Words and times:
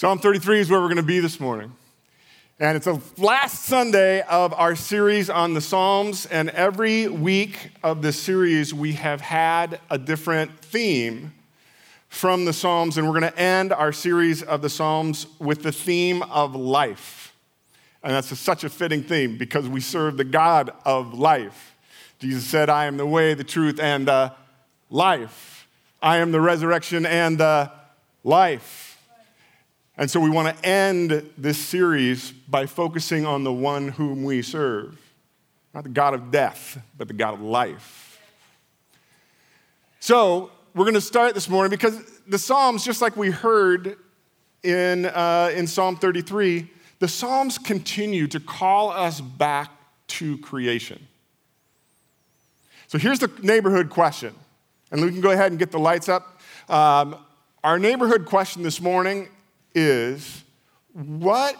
Psalm 0.00 0.18
33 0.18 0.60
is 0.60 0.70
where 0.70 0.80
we're 0.80 0.86
going 0.86 0.96
to 0.96 1.02
be 1.02 1.20
this 1.20 1.38
morning. 1.38 1.70
And 2.58 2.74
it's 2.74 2.86
the 2.86 3.02
last 3.18 3.66
Sunday 3.66 4.22
of 4.22 4.54
our 4.54 4.74
series 4.74 5.28
on 5.28 5.52
the 5.52 5.60
Psalms. 5.60 6.24
And 6.24 6.48
every 6.48 7.06
week 7.06 7.72
of 7.82 8.00
this 8.00 8.18
series, 8.18 8.72
we 8.72 8.94
have 8.94 9.20
had 9.20 9.78
a 9.90 9.98
different 9.98 10.58
theme 10.60 11.34
from 12.08 12.46
the 12.46 12.54
Psalms. 12.54 12.96
And 12.96 13.06
we're 13.06 13.20
going 13.20 13.30
to 13.30 13.38
end 13.38 13.74
our 13.74 13.92
series 13.92 14.42
of 14.42 14.62
the 14.62 14.70
Psalms 14.70 15.26
with 15.38 15.62
the 15.62 15.70
theme 15.70 16.22
of 16.22 16.54
life. 16.54 17.36
And 18.02 18.14
that's 18.14 18.32
a, 18.32 18.36
such 18.36 18.64
a 18.64 18.70
fitting 18.70 19.02
theme 19.02 19.36
because 19.36 19.68
we 19.68 19.82
serve 19.82 20.16
the 20.16 20.24
God 20.24 20.70
of 20.86 21.12
life. 21.12 21.76
Jesus 22.20 22.46
said, 22.46 22.70
I 22.70 22.86
am 22.86 22.96
the 22.96 23.04
way, 23.04 23.34
the 23.34 23.44
truth, 23.44 23.78
and 23.78 24.08
the 24.08 24.32
life. 24.88 25.68
I 26.00 26.16
am 26.16 26.32
the 26.32 26.40
resurrection 26.40 27.04
and 27.04 27.36
the 27.36 27.70
life. 28.24 28.89
And 30.00 30.10
so 30.10 30.18
we 30.18 30.30
want 30.30 30.56
to 30.56 30.66
end 30.66 31.30
this 31.36 31.58
series 31.58 32.32
by 32.32 32.64
focusing 32.64 33.26
on 33.26 33.44
the 33.44 33.52
one 33.52 33.88
whom 33.88 34.24
we 34.24 34.40
serve. 34.40 34.98
Not 35.74 35.82
the 35.82 35.90
God 35.90 36.14
of 36.14 36.30
death, 36.30 36.80
but 36.96 37.06
the 37.06 37.12
God 37.12 37.34
of 37.34 37.42
life. 37.42 38.18
So 40.00 40.52
we're 40.74 40.86
going 40.86 40.94
to 40.94 41.02
start 41.02 41.34
this 41.34 41.50
morning 41.50 41.68
because 41.68 42.00
the 42.26 42.38
Psalms, 42.38 42.82
just 42.82 43.02
like 43.02 43.14
we 43.14 43.30
heard 43.30 43.98
in, 44.62 45.04
uh, 45.04 45.52
in 45.54 45.66
Psalm 45.66 45.96
33, 45.96 46.70
the 46.98 47.06
Psalms 47.06 47.58
continue 47.58 48.26
to 48.28 48.40
call 48.40 48.88
us 48.88 49.20
back 49.20 49.70
to 50.06 50.38
creation. 50.38 51.06
So 52.86 52.96
here's 52.96 53.18
the 53.18 53.30
neighborhood 53.42 53.90
question. 53.90 54.34
And 54.90 55.02
we 55.02 55.10
can 55.10 55.20
go 55.20 55.30
ahead 55.30 55.52
and 55.52 55.58
get 55.58 55.70
the 55.70 55.78
lights 55.78 56.08
up. 56.08 56.40
Um, 56.70 57.16
our 57.62 57.78
neighborhood 57.78 58.24
question 58.24 58.62
this 58.62 58.80
morning 58.80 59.28
is 59.74 60.44
what, 60.92 61.56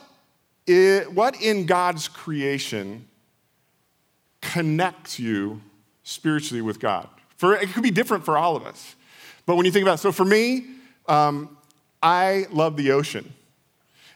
is, 0.67 1.09
what 1.09 1.41
in 1.41 1.67
God's 1.67 2.09
creation 2.09 3.07
connects 4.41 5.19
you 5.19 5.61
spiritually 6.03 6.63
with 6.63 6.81
God? 6.81 7.09
For, 7.37 7.55
it 7.55 7.73
could 7.73 7.83
be 7.83 7.91
different 7.91 8.25
for 8.25 8.37
all 8.37 8.57
of 8.57 8.67
us. 8.67 8.95
But 9.47 9.57
when 9.57 9.67
you 9.67 9.73
think 9.73 9.85
about 9.85 9.95
it, 9.95 10.03
so 10.03 10.13
for 10.13 10.25
me, 10.25 10.67
um, 11.09 11.57
I 12.03 12.47
love 12.51 12.77
the 12.77 12.93
ocean. 12.93 13.33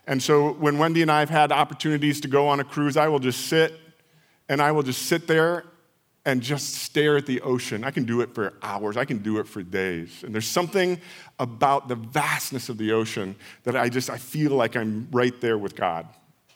And 0.06 0.22
so 0.22 0.52
when 0.52 0.78
Wendy 0.78 1.02
and 1.02 1.10
I 1.10 1.20
have 1.20 1.30
had 1.30 1.52
opportunities 1.52 2.20
to 2.22 2.28
go 2.28 2.48
on 2.48 2.60
a 2.60 2.64
cruise, 2.64 2.96
I 2.96 3.08
will 3.08 3.18
just 3.18 3.46
sit 3.46 3.72
and 4.48 4.60
I 4.60 4.72
will 4.72 4.82
just 4.82 5.02
sit 5.02 5.26
there 5.26 5.64
and 6.26 6.40
just 6.40 6.74
stare 6.74 7.16
at 7.16 7.26
the 7.26 7.40
ocean. 7.42 7.84
I 7.84 7.90
can 7.90 8.04
do 8.04 8.20
it 8.22 8.34
for 8.34 8.54
hours, 8.62 8.96
I 8.96 9.04
can 9.04 9.18
do 9.18 9.38
it 9.38 9.46
for 9.46 9.62
days. 9.62 10.22
And 10.24 10.34
there's 10.34 10.48
something 10.48 11.00
about 11.38 11.88
the 11.88 11.96
vastness 11.96 12.68
of 12.68 12.78
the 12.78 12.92
ocean 12.92 13.36
that 13.64 13.76
I 13.76 13.88
just 13.88 14.08
I 14.08 14.18
feel 14.18 14.52
like 14.52 14.76
I'm 14.76 15.08
right 15.10 15.38
there 15.40 15.58
with 15.58 15.76
God 15.76 16.06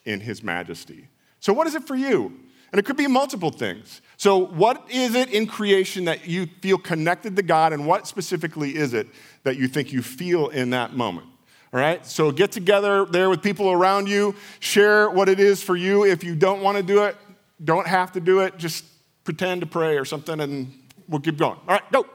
in 0.05 0.21
his 0.21 0.43
majesty. 0.43 1.09
So 1.41 1.53
what 1.53 1.67
is 1.67 1.75
it 1.75 1.85
for 1.85 1.95
you? 1.95 2.33
And 2.71 2.79
it 2.79 2.85
could 2.85 2.97
be 2.97 3.07
multiple 3.07 3.51
things. 3.51 4.03
So 4.17 4.37
what 4.37 4.91
is 4.91 5.15
it 5.15 5.31
in 5.31 5.47
creation 5.47 6.05
that 6.05 6.27
you 6.29 6.47
feel 6.61 6.77
connected 6.77 7.37
to 7.37 7.43
God 7.43 7.73
and 7.73 7.87
what 7.87 8.07
specifically 8.07 8.77
is 8.77 8.93
it 8.93 9.07
that 9.45 9.57
you 9.57 9.69
think 9.69 9.93
you 9.93 10.03
feel 10.03 10.49
in 10.49 10.71
that 10.71 10.95
moment? 10.95 11.27
All 11.73 11.81
right? 11.81 12.05
So 12.05 12.31
get 12.31 12.53
together 12.53 13.07
there 13.07 13.31
with 13.31 13.43
people 13.43 13.71
around 13.71 14.09
you, 14.09 14.35
share 14.61 15.09
what 15.09 15.29
it 15.29 15.41
is 15.41 15.63
for 15.63 15.77
you. 15.77 16.05
If 16.05 16.25
you 16.25 16.35
don't 16.35 16.63
want 16.63 16.77
to 16.77 16.83
do 16.83 17.05
it, 17.05 17.17
don't 17.63 17.87
have 17.87 18.13
to 18.13 18.21
do 18.21 18.41
it, 18.41 18.59
just 18.59 18.85
pretend 19.29 19.61
to 19.61 19.67
pray 19.67 19.99
or 19.99 20.07
something 20.07 20.41
and 20.41 20.73
we'll 21.07 21.21
keep 21.21 21.37
going. 21.37 21.59
All 21.69 21.75
right, 21.75 21.93
go. 21.93 22.07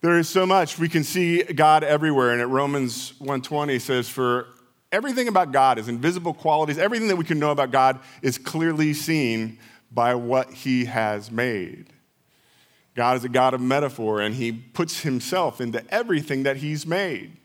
There 0.00 0.18
is 0.18 0.28
so 0.28 0.44
much 0.44 0.76
we 0.76 0.88
can 0.88 1.04
see 1.04 1.44
God 1.44 1.84
everywhere 1.84 2.32
and 2.32 2.40
at 2.40 2.48
Romans 2.48 3.12
1:20 3.20 3.80
says 3.80 4.08
for 4.08 4.48
everything 4.90 5.28
about 5.28 5.52
God 5.52 5.78
is 5.78 5.86
invisible 5.86 6.34
qualities, 6.34 6.78
everything 6.78 7.06
that 7.06 7.14
we 7.14 7.24
can 7.24 7.38
know 7.38 7.52
about 7.52 7.70
God 7.70 8.00
is 8.22 8.38
clearly 8.38 8.92
seen 8.92 9.60
by 9.92 10.16
what 10.16 10.52
he 10.52 10.86
has 10.86 11.30
made. 11.30 11.92
God 12.96 13.16
is 13.18 13.22
a 13.22 13.28
God 13.28 13.54
of 13.54 13.60
metaphor 13.60 14.20
and 14.20 14.34
he 14.34 14.50
puts 14.50 15.02
himself 15.02 15.60
into 15.60 15.80
everything 15.94 16.42
that 16.42 16.56
he's 16.56 16.84
made. 16.84 17.36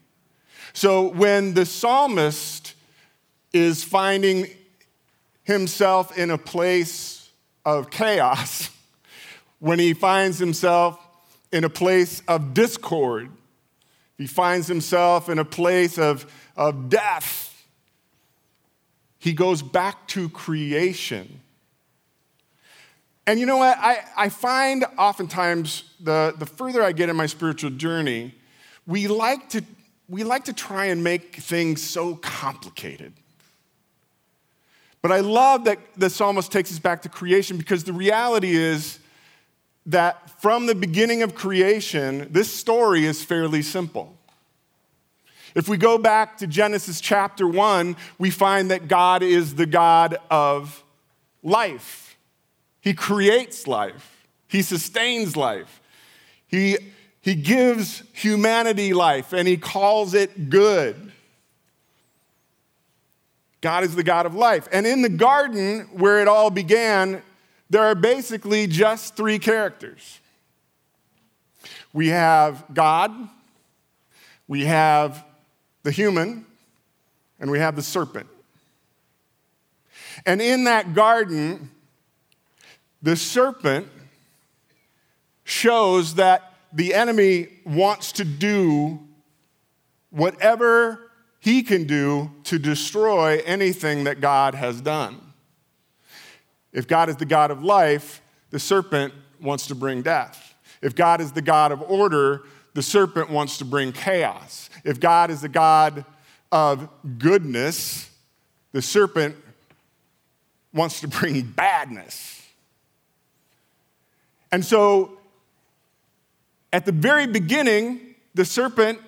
So 0.73 1.09
when 1.09 1.53
the 1.53 1.67
psalmist 1.67 2.73
is 3.53 3.83
finding 3.83 4.47
himself 5.43 6.17
in 6.17 6.31
a 6.31 6.37
place 6.39 7.29
of 7.63 7.91
chaos, 7.91 8.71
when 9.59 9.79
he 9.79 9.93
finds 9.93 10.37
himself 10.37 10.99
in 11.51 11.63
a 11.63 11.69
place 11.69 12.21
of 12.27 12.53
discord, 12.53 13.29
he 14.17 14.27
finds 14.27 14.67
himself 14.67 15.29
in 15.29 15.39
a 15.39 15.45
place 15.45 15.97
of, 15.97 16.31
of 16.55 16.89
death, 16.89 17.65
he 19.19 19.33
goes 19.33 19.61
back 19.61 20.07
to 20.09 20.29
creation. 20.29 21.41
And 23.25 23.39
you 23.39 23.45
know 23.45 23.57
what? 23.57 23.77
I, 23.77 23.99
I 24.15 24.29
find 24.29 24.85
oftentimes 24.97 25.83
the, 25.99 26.33
the 26.37 26.45
further 26.45 26.81
I 26.81 26.93
get 26.93 27.09
in 27.09 27.15
my 27.15 27.25
spiritual 27.25 27.71
journey, 27.71 28.33
we 28.85 29.07
like, 29.07 29.49
to, 29.49 29.63
we 30.07 30.23
like 30.23 30.45
to 30.45 30.53
try 30.53 30.85
and 30.85 31.03
make 31.03 31.35
things 31.35 31.83
so 31.83 32.15
complicated. 32.15 33.13
But 35.01 35.11
I 35.11 35.19
love 35.19 35.65
that 35.65 35.79
the 35.97 36.09
psalmist 36.09 36.51
takes 36.51 36.71
us 36.71 36.79
back 36.79 37.01
to 37.03 37.09
creation 37.09 37.57
because 37.57 37.83
the 37.83 37.93
reality 37.93 38.55
is 38.55 38.99
that 39.87 40.41
from 40.41 40.65
the 40.65 40.75
beginning 40.75 41.23
of 41.23 41.33
creation, 41.33 42.27
this 42.31 42.53
story 42.53 43.05
is 43.05 43.23
fairly 43.23 43.61
simple. 43.61 44.15
If 45.55 45.67
we 45.67 45.77
go 45.77 45.97
back 45.97 46.37
to 46.39 46.47
Genesis 46.47 47.01
chapter 47.01 47.47
1, 47.47 47.95
we 48.19 48.29
find 48.29 48.69
that 48.69 48.87
God 48.87 49.23
is 49.23 49.55
the 49.55 49.65
God 49.65 50.17
of 50.29 50.83
life. 51.41 52.17
He 52.81 52.93
creates 52.93 53.65
life, 53.65 54.27
He 54.47 54.61
sustains 54.61 55.35
life, 55.35 55.81
He, 56.47 56.77
he 57.21 57.33
gives 57.33 58.03
humanity 58.13 58.93
life, 58.93 59.33
and 59.33 59.47
He 59.47 59.57
calls 59.57 60.13
it 60.13 60.49
good. 60.49 61.11
God 63.61 63.83
is 63.83 63.95
the 63.95 64.03
God 64.03 64.25
of 64.25 64.35
life. 64.35 64.67
And 64.71 64.85
in 64.85 65.01
the 65.01 65.09
garden 65.09 65.89
where 65.91 66.21
it 66.21 66.27
all 66.27 66.51
began, 66.51 67.23
there 67.69 67.83
are 67.83 67.95
basically 67.95 68.67
just 68.67 69.15
three 69.15 69.39
characters 69.39 70.19
we 71.93 72.09
have 72.09 72.63
God, 72.73 73.11
we 74.47 74.65
have 74.65 75.25
the 75.83 75.91
human, 75.91 76.45
and 77.39 77.49
we 77.49 77.59
have 77.59 77.75
the 77.75 77.81
serpent. 77.81 78.27
And 80.25 80.41
in 80.41 80.65
that 80.65 80.93
garden, 80.93 81.71
the 83.01 83.15
serpent 83.15 83.87
shows 85.43 86.15
that 86.15 86.53
the 86.73 86.93
enemy 86.93 87.47
wants 87.65 88.11
to 88.13 88.25
do 88.25 88.99
whatever 90.09 91.11
he 91.39 91.63
can 91.63 91.85
do 91.85 92.29
to 92.43 92.59
destroy 92.59 93.41
anything 93.45 94.03
that 94.03 94.19
God 94.19 94.55
has 94.55 94.81
done. 94.81 95.26
If 96.77 96.87
God 96.87 97.09
is 97.09 97.15
the 97.15 97.25
God 97.25 97.49
of 97.49 97.63
life, 97.63 98.21
the 98.51 98.59
serpent 98.59 99.11
wants 99.41 99.65
to 99.65 99.73
bring 99.73 100.03
death. 100.03 100.53
If 100.79 100.93
God 100.93 101.21
is 101.21 101.31
the 101.31 101.41
God 101.41 101.71
of 101.71 101.81
order, 101.81 102.43
the 102.75 102.83
serpent 102.83 103.31
wants 103.31 103.57
to 103.57 103.65
bring 103.65 103.91
chaos. 103.91 104.69
If 104.83 104.99
God 104.99 105.31
is 105.31 105.41
the 105.41 105.49
God 105.49 106.05
of 106.51 106.87
goodness, 107.17 108.11
the 108.73 108.83
serpent 108.83 109.35
wants 110.71 111.01
to 111.01 111.07
bring 111.07 111.41
badness. 111.55 112.47
And 114.51 114.63
so, 114.63 115.17
at 116.71 116.85
the 116.85 116.91
very 116.91 117.25
beginning, 117.25 118.01
the 118.35 118.45
serpent 118.45 118.99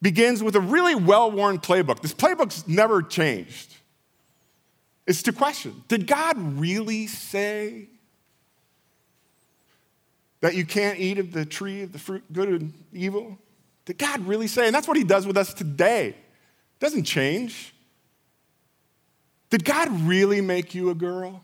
begins 0.00 0.42
with 0.42 0.56
a 0.56 0.60
really 0.60 0.94
well 0.94 1.30
worn 1.30 1.58
playbook. 1.58 2.00
This 2.00 2.14
playbook's 2.14 2.66
never 2.66 3.02
changed 3.02 3.74
is 5.06 5.22
to 5.24 5.32
question 5.32 5.84
Did 5.88 6.06
God 6.06 6.36
really 6.38 7.06
say 7.06 7.88
that 10.40 10.54
you 10.54 10.66
can't 10.66 10.98
eat 10.98 11.18
of 11.18 11.32
the 11.32 11.44
tree 11.44 11.82
of 11.82 11.92
the 11.92 11.98
fruit, 11.98 12.24
good 12.32 12.48
and 12.48 12.72
evil? 12.92 13.38
Did 13.84 13.98
God 13.98 14.20
really 14.26 14.46
say? 14.46 14.66
And 14.66 14.74
that's 14.74 14.88
what 14.88 14.96
He 14.96 15.04
does 15.04 15.26
with 15.26 15.36
us 15.36 15.52
today. 15.52 16.08
It 16.08 16.80
doesn't 16.80 17.04
change. 17.04 17.74
Did 19.50 19.64
God 19.64 19.88
really 20.00 20.40
make 20.40 20.74
you 20.74 20.90
a 20.90 20.94
girl? 20.94 21.42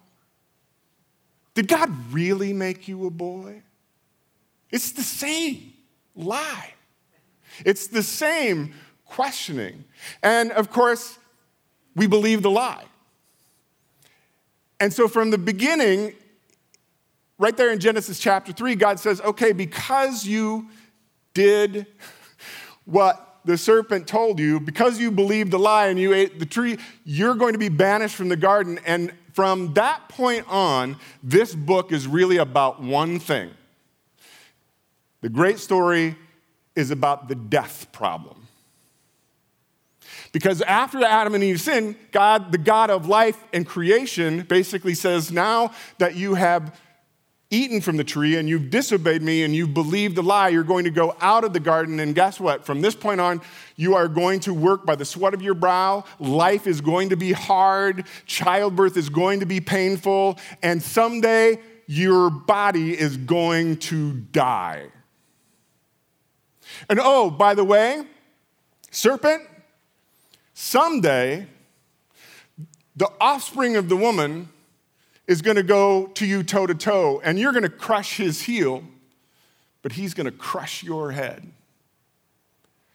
Did 1.55 1.69
God 1.69 1.91
really 2.13 2.53
make 2.53 2.89
you 2.89 3.07
a 3.07 3.11
boy? 3.11 3.63
It's 4.71 4.93
the 4.93 5.03
same 5.03 5.73
lie. 6.15 6.73
It's 7.65 7.89
the 7.89 8.03
same 8.03 8.75
questioning. 9.05 9.85
And 10.23 10.53
of 10.53 10.71
course, 10.71 11.19
we 11.95 12.07
believe 12.07 12.43
the 12.43 12.51
lie. 12.51 12.85
And 14.81 14.93
so 14.93 15.07
from 15.07 15.31
the 15.31 15.39
beginning, 15.39 16.15
right 17.39 17.57
there 17.57 17.71
in 17.71 17.79
Genesis 17.79 18.19
chapter 18.19 18.53
3, 18.53 18.75
God 18.75 18.99
says, 18.99 19.21
okay, 19.21 19.53
because 19.53 20.27
you 20.27 20.69
did 21.35 21.87
what 22.87 23.39
the 23.45 23.57
serpent 23.57 24.07
told 24.07 24.39
you, 24.39 24.59
because 24.59 24.99
you 24.99 25.11
believed 25.11 25.51
the 25.51 25.59
lie 25.59 25.87
and 25.87 25.99
you 25.99 26.13
ate 26.13 26.39
the 26.39 26.47
tree, 26.47 26.79
you're 27.05 27.35
going 27.35 27.53
to 27.53 27.59
be 27.59 27.69
banished 27.69 28.15
from 28.15 28.29
the 28.29 28.37
garden. 28.37 28.79
And 28.85 29.13
from 29.33 29.75
that 29.75 30.09
point 30.09 30.47
on, 30.49 30.97
this 31.23 31.55
book 31.55 31.93
is 31.93 32.07
really 32.07 32.39
about 32.39 32.83
one 32.83 33.19
thing. 33.19 33.51
The 35.21 35.29
great 35.29 35.59
story 35.59 36.17
is 36.75 36.91
about 36.91 37.29
the 37.29 37.35
death 37.35 37.87
problem. 37.93 38.40
Because 40.33 40.63
after 40.63 41.05
Adam 41.05 41.35
and 41.35 41.43
Eve 41.43 41.61
sinned, 41.61 41.97
God, 42.13 42.53
the 42.53 42.59
God 42.59 42.91
of 42.91 43.09
life 43.09 43.43
and 43.53 43.67
creation, 43.67 44.43
basically 44.43 44.95
says, 44.95 45.33
Now 45.33 45.73
that 45.99 46.15
you 46.15 46.35
have 46.35 46.79
eaten 47.51 47.81
from 47.81 47.97
the 47.97 48.05
tree 48.05 48.37
and 48.37 48.49
you've 48.49 48.71
disobeyed 48.71 49.23
me 49.23 49.43
and 49.43 49.55
you've 49.55 49.75
believed 49.75 50.15
the 50.15 50.23
lie, 50.23 50.49
you're 50.49 50.63
going 50.63 50.85
to 50.85 50.91
go 50.91 51.17
out 51.21 51.43
of 51.43 51.53
the 51.53 51.59
garden. 51.59 51.99
And 51.99 52.15
guess 52.15 52.39
what? 52.39 52.65
From 52.65 52.81
this 52.81 52.95
point 52.95 53.21
on, 53.21 53.41
you 53.75 53.97
are 53.97 54.07
going 54.07 54.39
to 54.41 54.55
work 54.55 54.87
by 54.87 54.95
the 54.95 55.05
sweat 55.05 55.35
of 55.35 55.43
your 55.43 55.55
brow. 55.55 56.05
Life 56.21 56.69
is 56.69 56.81
going 56.81 57.09
to 57.09 57.17
be 57.17 57.33
hard. 57.33 58.07
Childbirth 58.27 58.97
is 58.97 59.09
going 59.09 59.41
to 59.41 59.47
be 59.47 59.61
painful. 59.61 60.39
And 60.63 60.81
someday, 60.81 61.59
your 61.87 62.31
body 62.31 62.99
is 62.99 63.17
going 63.17 63.79
to 63.79 64.13
die. 64.13 64.87
And 66.89 67.01
oh, 67.03 67.31
by 67.31 67.55
the 67.55 67.65
way, 67.65 68.05
serpent, 68.93 69.43
someday, 70.61 71.47
the 72.95 73.11
offspring 73.21 73.77
of 73.77 73.89
the 73.89 73.97
woman 73.97 74.49
is 75.27 75.43
going 75.43 75.57
to 75.57 75.63
go 75.63 76.09
to 76.09 76.27
you 76.27 76.43
toe 76.43 76.67
to 76.67 76.75
toe, 76.75 77.21
and 77.25 77.39
you're 77.39 77.53
going 77.53 77.63
to 77.63 77.69
crush 77.69 78.19
his 78.19 78.43
heel, 78.43 78.85
but 79.83 79.93
he's 79.93 80.13
going 80.13 80.27
to 80.27 80.33
crush 80.33 80.83
your 80.83 81.13
head. 81.13 81.51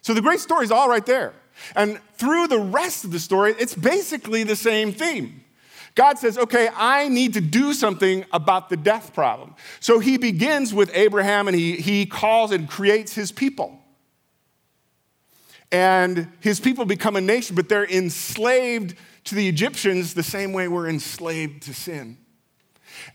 So 0.01 0.13
the 0.13 0.21
great 0.21 0.39
story 0.39 0.63
is 0.63 0.71
all 0.71 0.88
right 0.88 1.06
there. 1.06 1.33
And 1.75 2.00
through 2.13 2.47
the 2.47 2.59
rest 2.59 3.06
of 3.06 3.12
the 3.12 3.19
story, 3.19 3.56
it's 3.57 3.73
basically 3.73 4.44
the 4.44 4.56
same 4.56 4.91
theme. 4.91 5.44
God 5.95 6.19
says, 6.19 6.38
okay, 6.38 6.69
I 6.75 7.07
need 7.07 7.33
to 7.33 7.41
do 7.41 7.73
something 7.73 8.25
about 8.33 8.69
the 8.69 8.77
death 8.77 9.13
problem. 9.13 9.56
So 9.79 10.00
he 10.00 10.17
begins 10.17 10.73
with 10.73 10.91
Abraham 10.94 11.47
and 11.47 11.56
he, 11.56 11.77
he 11.77 12.06
calls 12.06 12.51
and 12.51 12.69
creates 12.69 13.15
his 13.15 13.31
people. 13.31 13.79
And 15.75 16.31
his 16.39 16.60
people 16.60 16.86
become 16.86 17.16
a 17.16 17.22
nation, 17.22 17.56
but 17.56 17.68
they're 17.68 17.86
enslaved 17.86 18.95
to 19.25 19.36
the 19.36 19.48
Egyptians 19.50 20.13
the 20.13 20.24
same 20.24 20.54
way 20.54 20.68
we're 20.68 20.88
enslaved 20.88 21.63
to 21.63 21.74
sin 21.74 22.18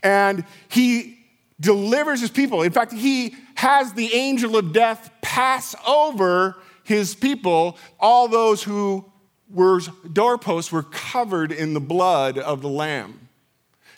and 0.03 0.43
he 0.69 1.17
delivers 1.59 2.21
his 2.21 2.31
people. 2.31 2.61
In 2.61 2.71
fact, 2.71 2.91
he 2.91 3.35
has 3.55 3.93
the 3.93 4.13
angel 4.13 4.57
of 4.57 4.73
death 4.73 5.11
pass 5.21 5.75
over 5.87 6.57
his 6.83 7.13
people, 7.13 7.77
all 7.99 8.27
those 8.27 8.63
who 8.63 9.05
were 9.49 9.79
doorposts 10.11 10.71
were 10.71 10.83
covered 10.83 11.51
in 11.51 11.73
the 11.73 11.79
blood 11.79 12.37
of 12.37 12.61
the 12.61 12.69
lamb. 12.69 13.29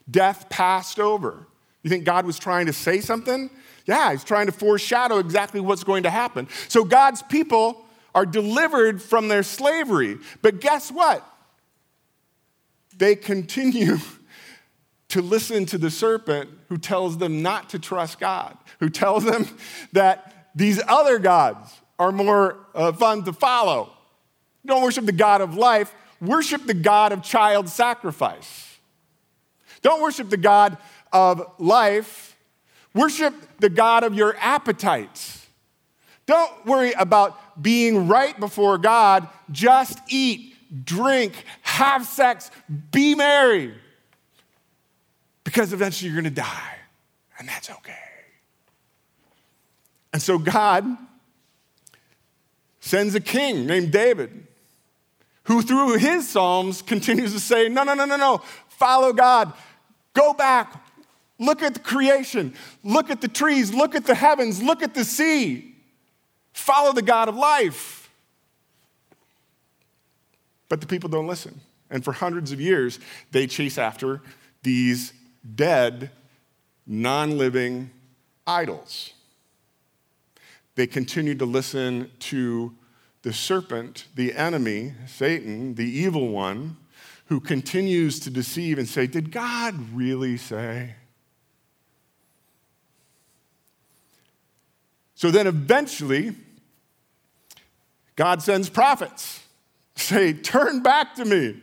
Death 0.09 0.49
passed 0.49 0.99
over. 0.99 1.47
You 1.81 1.89
think 1.89 2.03
God 2.03 2.25
was 2.25 2.37
trying 2.37 2.65
to 2.65 2.73
say 2.73 2.99
something? 2.99 3.49
Yeah, 3.85 4.11
he's 4.11 4.23
trying 4.23 4.47
to 4.47 4.51
foreshadow 4.51 5.19
exactly 5.19 5.59
what's 5.59 5.83
going 5.83 6.03
to 6.03 6.09
happen. 6.09 6.47
So 6.67 6.83
God's 6.83 7.21
people 7.23 7.82
are 8.15 8.25
delivered 8.25 9.01
from 9.01 9.27
their 9.27 9.43
slavery. 9.43 10.17
But 10.41 10.61
guess 10.61 10.91
what? 10.91 11.27
They 12.95 13.15
continue 13.15 13.97
to 15.09 15.21
listen 15.21 15.65
to 15.67 15.77
the 15.77 15.91
serpent 15.91 16.49
who 16.69 16.77
tells 16.77 17.17
them 17.17 17.41
not 17.41 17.69
to 17.69 17.79
trust 17.79 18.19
God, 18.19 18.57
who 18.79 18.89
tells 18.89 19.23
them 19.23 19.47
that 19.93 20.49
these 20.55 20.81
other 20.87 21.19
gods 21.19 21.73
are 21.99 22.11
more 22.11 22.57
uh, 22.75 22.91
fun 22.91 23.23
to 23.23 23.33
follow. 23.33 23.91
Don't 24.65 24.83
worship 24.83 25.05
the 25.05 25.11
God 25.11 25.41
of 25.41 25.55
life, 25.55 25.93
worship 26.21 26.65
the 26.65 26.73
God 26.73 27.11
of 27.11 27.21
child 27.21 27.69
sacrifice. 27.69 28.77
Don't 29.81 30.01
worship 30.01 30.29
the 30.29 30.37
God 30.37 30.77
of 31.11 31.43
life, 31.59 32.37
worship 32.93 33.33
the 33.59 33.69
God 33.69 34.03
of 34.03 34.15
your 34.15 34.35
appetites. 34.37 35.42
Don't 36.25 36.65
worry 36.65 36.93
about 36.93 37.61
being 37.61 38.07
right 38.07 38.37
before 38.39 38.77
God, 38.77 39.27
just 39.51 39.99
eat, 40.09 40.55
drink, 40.85 41.33
have 41.61 42.05
sex, 42.05 42.49
be 42.91 43.15
merry. 43.15 43.73
Because 45.43 45.73
eventually 45.73 46.09
you're 46.09 46.21
going 46.21 46.33
to 46.33 46.41
die, 46.41 46.75
and 47.37 47.47
that's 47.47 47.69
okay. 47.69 47.95
And 50.13 50.21
so 50.21 50.37
God 50.37 50.85
sends 52.79 53.15
a 53.15 53.19
king 53.19 53.65
named 53.65 53.91
David 53.91 54.47
who, 55.45 55.61
through 55.61 55.97
his 55.97 56.29
Psalms, 56.29 56.81
continues 56.81 57.33
to 57.33 57.39
say, 57.39 57.67
No, 57.67 57.83
no, 57.83 57.93
no, 57.93 58.05
no, 58.05 58.15
no, 58.15 58.41
follow 58.69 59.11
God, 59.11 59.51
go 60.13 60.33
back, 60.33 60.81
look 61.39 61.61
at 61.61 61.73
the 61.73 61.79
creation, 61.79 62.53
look 62.83 63.09
at 63.09 63.19
the 63.19 63.27
trees, 63.27 63.73
look 63.73 63.95
at 63.95 64.05
the 64.05 64.15
heavens, 64.15 64.63
look 64.63 64.81
at 64.81 64.93
the 64.93 65.03
sea, 65.03 65.72
follow 66.53 66.93
the 66.93 67.01
God 67.01 67.29
of 67.29 67.35
life. 67.35 68.09
But 70.69 70.81
the 70.81 70.87
people 70.87 71.09
don't 71.09 71.27
listen. 71.27 71.61
And 71.89 72.03
for 72.03 72.13
hundreds 72.13 72.51
of 72.51 72.59
years, 72.59 72.99
they 73.31 73.45
chase 73.45 73.77
after 73.77 74.21
these 74.63 75.13
dead, 75.55 76.09
non 76.87 77.37
living 77.37 77.91
idols. 78.47 79.13
They 80.75 80.87
continue 80.87 81.35
to 81.35 81.45
listen 81.45 82.09
to 82.19 82.73
the 83.21 83.33
serpent, 83.33 84.07
the 84.15 84.33
enemy, 84.33 84.93
Satan, 85.07 85.75
the 85.75 85.85
evil 85.85 86.29
one, 86.29 86.77
who 87.27 87.39
continues 87.39 88.19
to 88.21 88.29
deceive 88.29 88.77
and 88.77 88.87
say, 88.87 89.07
Did 89.07 89.31
God 89.31 89.93
really 89.93 90.37
say? 90.37 90.95
So 95.15 95.31
then 95.31 95.47
eventually, 95.47 96.35
God 98.15 98.41
sends 98.41 98.69
prophets. 98.69 99.41
Say, 99.95 100.33
Turn 100.33 100.81
back 100.81 101.15
to 101.15 101.25
me. 101.25 101.61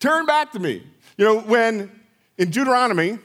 Turn 0.00 0.26
back 0.26 0.52
to 0.52 0.58
me. 0.58 0.86
You 1.16 1.24
know, 1.24 1.40
when 1.40 1.90
in 2.38 2.50
Deuteronomy, 2.50 3.18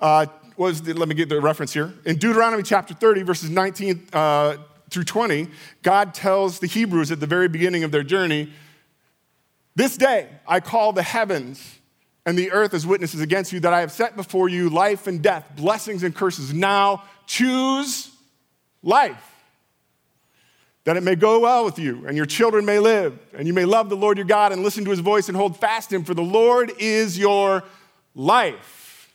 uh, 0.00 0.26
was 0.56 0.82
the, 0.82 0.94
let 0.94 1.08
me 1.08 1.14
get 1.14 1.28
the 1.28 1.40
reference 1.40 1.72
here. 1.72 1.92
In 2.04 2.16
Deuteronomy 2.16 2.62
chapter 2.62 2.94
30, 2.94 3.22
verses 3.22 3.50
19 3.50 4.08
uh, 4.12 4.56
through 4.90 5.04
20, 5.04 5.48
God 5.82 6.14
tells 6.14 6.58
the 6.58 6.66
Hebrews 6.66 7.12
at 7.12 7.20
the 7.20 7.26
very 7.26 7.48
beginning 7.48 7.84
of 7.84 7.90
their 7.90 8.02
journey, 8.02 8.50
This 9.74 9.96
day 9.96 10.28
I 10.46 10.60
call 10.60 10.92
the 10.92 11.02
heavens 11.02 11.78
and 12.24 12.36
the 12.36 12.50
earth 12.52 12.74
as 12.74 12.86
witnesses 12.86 13.20
against 13.20 13.52
you 13.52 13.60
that 13.60 13.72
I 13.72 13.80
have 13.80 13.92
set 13.92 14.16
before 14.16 14.48
you 14.48 14.68
life 14.68 15.06
and 15.06 15.22
death, 15.22 15.48
blessings 15.56 16.02
and 16.02 16.14
curses. 16.14 16.52
Now 16.52 17.04
choose 17.26 18.10
life, 18.82 19.35
that 20.86 20.96
it 20.96 21.02
may 21.02 21.16
go 21.16 21.40
well 21.40 21.64
with 21.64 21.80
you 21.80 22.06
and 22.06 22.16
your 22.16 22.26
children 22.26 22.64
may 22.64 22.78
live, 22.78 23.18
and 23.36 23.48
you 23.48 23.52
may 23.52 23.64
love 23.64 23.88
the 23.88 23.96
Lord 23.96 24.16
your 24.16 24.26
God 24.26 24.52
and 24.52 24.62
listen 24.62 24.84
to 24.84 24.90
his 24.90 25.00
voice 25.00 25.28
and 25.28 25.36
hold 25.36 25.58
fast 25.58 25.92
him, 25.92 26.04
for 26.04 26.14
the 26.14 26.22
Lord 26.22 26.72
is 26.78 27.18
your 27.18 27.64
life. 28.14 29.12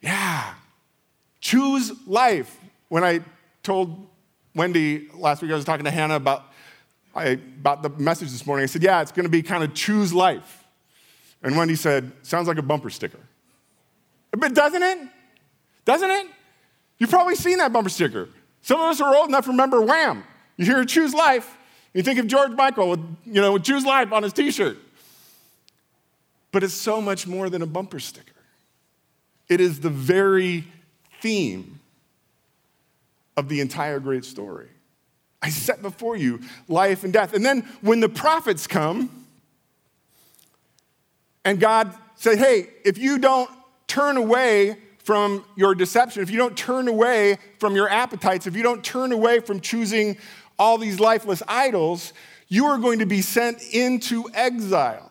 Yeah. 0.00 0.52
Choose 1.40 1.92
life. 2.08 2.58
When 2.88 3.04
I 3.04 3.20
told 3.62 4.04
Wendy 4.52 5.08
last 5.14 5.42
week, 5.42 5.52
I 5.52 5.54
was 5.54 5.64
talking 5.64 5.84
to 5.84 5.92
Hannah 5.92 6.16
about, 6.16 6.42
I, 7.14 7.26
about 7.26 7.84
the 7.84 7.90
message 7.90 8.32
this 8.32 8.44
morning. 8.44 8.64
I 8.64 8.66
said, 8.66 8.82
Yeah, 8.82 9.00
it's 9.00 9.12
going 9.12 9.26
to 9.26 9.30
be 9.30 9.42
kind 9.42 9.62
of 9.62 9.74
choose 9.74 10.12
life. 10.12 10.64
And 11.40 11.56
Wendy 11.56 11.76
said, 11.76 12.10
Sounds 12.22 12.48
like 12.48 12.58
a 12.58 12.62
bumper 12.62 12.90
sticker. 12.90 13.20
But 14.32 14.54
doesn't 14.54 14.82
it? 14.82 14.98
Doesn't 15.84 16.10
it? 16.10 16.26
You've 16.98 17.10
probably 17.10 17.36
seen 17.36 17.58
that 17.58 17.72
bumper 17.72 17.90
sticker. 17.90 18.28
Some 18.62 18.80
of 18.80 18.86
us 18.86 19.00
are 19.00 19.14
old 19.14 19.28
enough 19.28 19.44
to 19.44 19.50
remember 19.50 19.82
Wham. 19.82 20.24
You 20.56 20.64
hear 20.64 20.84
choose 20.84 21.12
life, 21.12 21.56
you 21.94 22.02
think 22.02 22.18
of 22.18 22.26
George 22.26 22.52
Michael 22.52 22.90
with, 22.90 23.00
you 23.24 23.40
know, 23.40 23.52
with 23.52 23.64
choose 23.64 23.84
life 23.84 24.12
on 24.12 24.22
his 24.22 24.32
t 24.32 24.50
shirt. 24.50 24.78
But 26.52 26.62
it's 26.62 26.74
so 26.74 27.00
much 27.00 27.26
more 27.26 27.50
than 27.50 27.62
a 27.62 27.66
bumper 27.66 28.00
sticker. 28.00 28.32
It 29.48 29.60
is 29.60 29.80
the 29.80 29.90
very 29.90 30.64
theme 31.20 31.80
of 33.36 33.48
the 33.48 33.60
entire 33.60 34.00
great 34.00 34.24
story. 34.24 34.68
I 35.42 35.50
set 35.50 35.82
before 35.82 36.16
you 36.16 36.40
life 36.68 37.04
and 37.04 37.12
death. 37.12 37.34
And 37.34 37.44
then 37.44 37.68
when 37.80 38.00
the 38.00 38.08
prophets 38.08 38.66
come, 38.66 39.26
and 41.44 41.58
God 41.58 41.92
said, 42.14 42.38
hey, 42.38 42.68
if 42.84 42.98
you 42.98 43.18
don't 43.18 43.50
turn 43.88 44.16
away 44.16 44.76
from 45.04 45.44
your 45.56 45.74
deception, 45.74 46.22
if 46.22 46.30
you 46.30 46.38
don't 46.38 46.56
turn 46.56 46.88
away 46.88 47.38
from 47.58 47.74
your 47.74 47.88
appetites, 47.88 48.46
if 48.46 48.56
you 48.56 48.62
don't 48.62 48.84
turn 48.84 49.12
away 49.12 49.40
from 49.40 49.60
choosing 49.60 50.16
all 50.58 50.78
these 50.78 51.00
lifeless 51.00 51.42
idols, 51.48 52.12
you 52.48 52.66
are 52.66 52.78
going 52.78 53.00
to 53.00 53.06
be 53.06 53.22
sent 53.22 53.62
into 53.72 54.28
exile. 54.34 55.10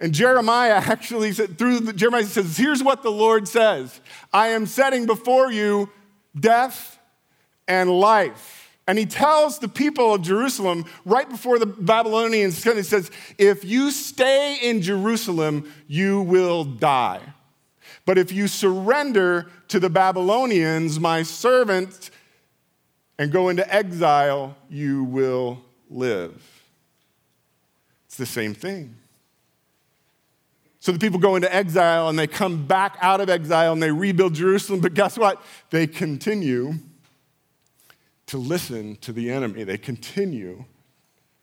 And 0.00 0.12
Jeremiah 0.12 0.74
actually 0.84 1.32
said, 1.32 1.58
through 1.58 1.80
the, 1.80 1.92
Jeremiah 1.92 2.24
says, 2.24 2.56
Here's 2.56 2.82
what 2.82 3.02
the 3.02 3.10
Lord 3.10 3.48
says 3.48 4.00
I 4.32 4.48
am 4.48 4.66
setting 4.66 5.06
before 5.06 5.50
you 5.52 5.90
death 6.38 6.98
and 7.68 7.90
life. 7.90 8.58
And 8.88 8.98
he 8.98 9.06
tells 9.06 9.60
the 9.60 9.68
people 9.68 10.14
of 10.14 10.22
Jerusalem 10.22 10.86
right 11.04 11.28
before 11.28 11.60
the 11.60 11.66
Babylonians 11.66 12.62
he 12.64 12.82
says, 12.82 13.10
If 13.38 13.64
you 13.64 13.90
stay 13.92 14.58
in 14.60 14.82
Jerusalem, 14.82 15.72
you 15.86 16.22
will 16.22 16.64
die. 16.64 17.20
But 18.04 18.18
if 18.18 18.32
you 18.32 18.48
surrender 18.48 19.50
to 19.68 19.78
the 19.78 19.90
Babylonians, 19.90 20.98
my 20.98 21.22
servant, 21.22 22.10
and 23.18 23.30
go 23.30 23.48
into 23.48 23.72
exile, 23.72 24.56
you 24.68 25.04
will 25.04 25.62
live. 25.88 26.42
It's 28.06 28.16
the 28.16 28.26
same 28.26 28.54
thing. 28.54 28.96
So 30.80 30.90
the 30.90 30.98
people 30.98 31.20
go 31.20 31.36
into 31.36 31.54
exile 31.54 32.08
and 32.08 32.18
they 32.18 32.26
come 32.26 32.66
back 32.66 32.96
out 33.00 33.20
of 33.20 33.30
exile 33.30 33.72
and 33.72 33.80
they 33.80 33.92
rebuild 33.92 34.34
Jerusalem, 34.34 34.80
but 34.80 34.94
guess 34.94 35.16
what? 35.16 35.40
They 35.70 35.86
continue 35.86 36.74
to 38.26 38.38
listen 38.38 38.96
to 38.96 39.12
the 39.12 39.30
enemy. 39.30 39.62
They 39.62 39.78
continue 39.78 40.64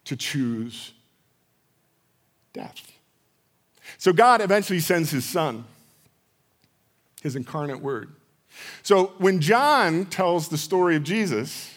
to 0.03 0.17
choose 0.17 0.91
death. 2.51 2.91
So 3.97 4.11
God 4.11 4.41
eventually 4.41 4.81
sends 4.81 5.09
his 5.11 5.23
son, 5.23 5.63
his 7.21 7.35
incarnate 7.35 7.81
word. 7.81 8.13
So 8.83 9.13
when 9.17 9.41
John 9.41 10.05
tells 10.05 10.47
the 10.47 10.57
story 10.57 10.95
of 10.95 11.03
Jesus, 11.03 11.73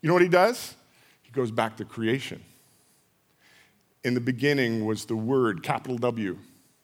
you 0.00 0.08
know 0.08 0.14
what 0.14 0.22
he 0.22 0.28
does? 0.28 0.74
He 1.22 1.30
goes 1.32 1.50
back 1.50 1.76
to 1.78 1.84
creation. 1.84 2.42
In 4.04 4.14
the 4.14 4.20
beginning 4.20 4.84
was 4.84 5.04
the 5.04 5.16
Word, 5.16 5.62
capital 5.62 5.98
W, 5.98 6.38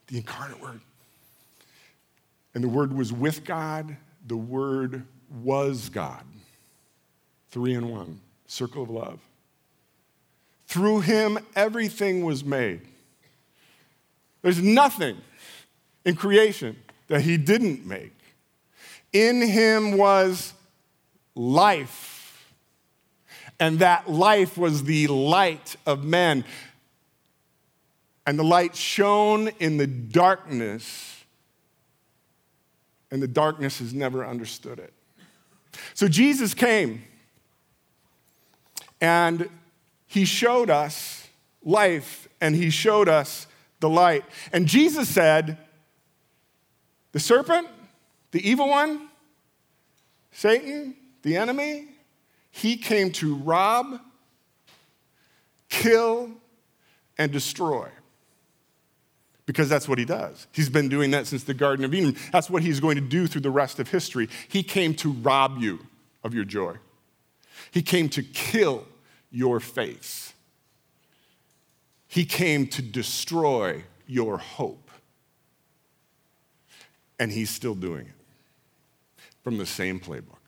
the 0.09 0.17
incarnate 0.17 0.61
Word. 0.61 0.81
And 2.55 2.65
the 2.65 2.69
Word 2.69 2.93
was 2.93 3.13
with 3.13 3.45
God, 3.45 3.97
the 4.27 4.37
Word 4.37 5.07
was 5.43 5.89
God. 5.89 6.25
Three 7.51 7.75
in 7.75 7.89
one, 7.89 8.21
circle 8.47 8.83
of 8.83 8.91
love. 8.91 9.21
Through 10.67 11.01
him, 11.03 11.39
everything 11.55 12.25
was 12.25 12.45
made. 12.45 12.81
There's 14.41 14.61
nothing 14.61 15.19
in 16.05 16.17
creation 16.17 16.77
that 17.13 17.21
he 17.21 17.37
didn't 17.37 17.85
make. 17.85 18.17
In 19.13 19.43
him 19.43 19.99
was 19.99 20.55
life, 21.35 22.55
and 23.61 23.81
that 23.81 24.09
life 24.09 24.57
was 24.57 24.85
the 24.85 25.09
light 25.09 25.77
of 25.85 26.05
men. 26.05 26.43
And 28.25 28.39
the 28.39 28.45
light 28.45 28.75
shone 28.75 29.49
in 29.61 29.77
the 29.77 29.87
darkness, 29.87 31.23
and 33.11 33.23
the 33.23 33.29
darkness 33.29 33.81
has 33.81 33.93
never 33.93 34.25
understood 34.25 34.79
it. 34.79 34.95
So 35.93 36.09
Jesus 36.09 36.55
came 36.55 37.05
and 39.03 39.51
he 40.07 40.25
showed 40.25 40.71
us 40.71 41.29
life 41.63 42.27
and 42.41 42.57
he 42.57 42.71
showed 42.71 43.11
us 43.11 43.47
the 43.81 43.91
light. 43.91 44.25
And 44.51 44.67
Jesus 44.67 45.11
said, 45.11 45.59
The 47.13 47.21
serpent, 47.21 47.69
the 48.31 48.49
evil 48.49 48.69
one, 48.69 49.09
Satan, 50.33 50.97
the 51.23 51.37
enemy, 51.37 51.89
he 52.51 52.77
came 52.77 53.13
to 53.13 53.35
rob, 53.37 54.01
kill, 55.69 56.31
and 57.19 57.31
destroy. 57.31 57.89
Because 59.45 59.69
that's 59.69 59.89
what 59.89 59.99
he 59.99 60.05
does. 60.05 60.47
He's 60.53 60.71
been 60.71 60.89
doing 60.89 61.11
that 61.11 61.27
since 61.27 61.45
the 61.45 61.55
Garden 61.55 61.85
of 61.85 61.93
Eden. 61.93 62.17
That's 62.33 62.49
what 62.49 62.63
he's 62.63 62.81
going 62.81 62.95
to 62.95 63.03
do 63.03 63.27
through 63.27 63.41
the 63.41 63.51
rest 63.51 63.79
of 63.79 63.91
history. 63.91 64.29
He 64.49 64.63
came 64.63 64.95
to 64.97 65.13
rob 65.13 65.59
you 65.59 65.81
of 66.25 66.35
your 66.35 66.45
joy, 66.45 66.77
he 67.71 67.83
came 67.83 68.09
to 68.11 68.23
kill 68.23 68.87
your 69.31 69.61
faith. 69.61 70.35
He 72.07 72.27
came 72.27 72.67
to 72.67 72.83
destroy 72.83 73.85
your 74.07 74.37
hope. 74.37 74.91
And 77.23 77.31
he's 77.31 77.51
still 77.51 77.77
doing 77.77 78.07
it 78.07 78.15
from 79.45 79.57
the 79.57 79.65
same 79.65 80.01
playbook 80.01 80.43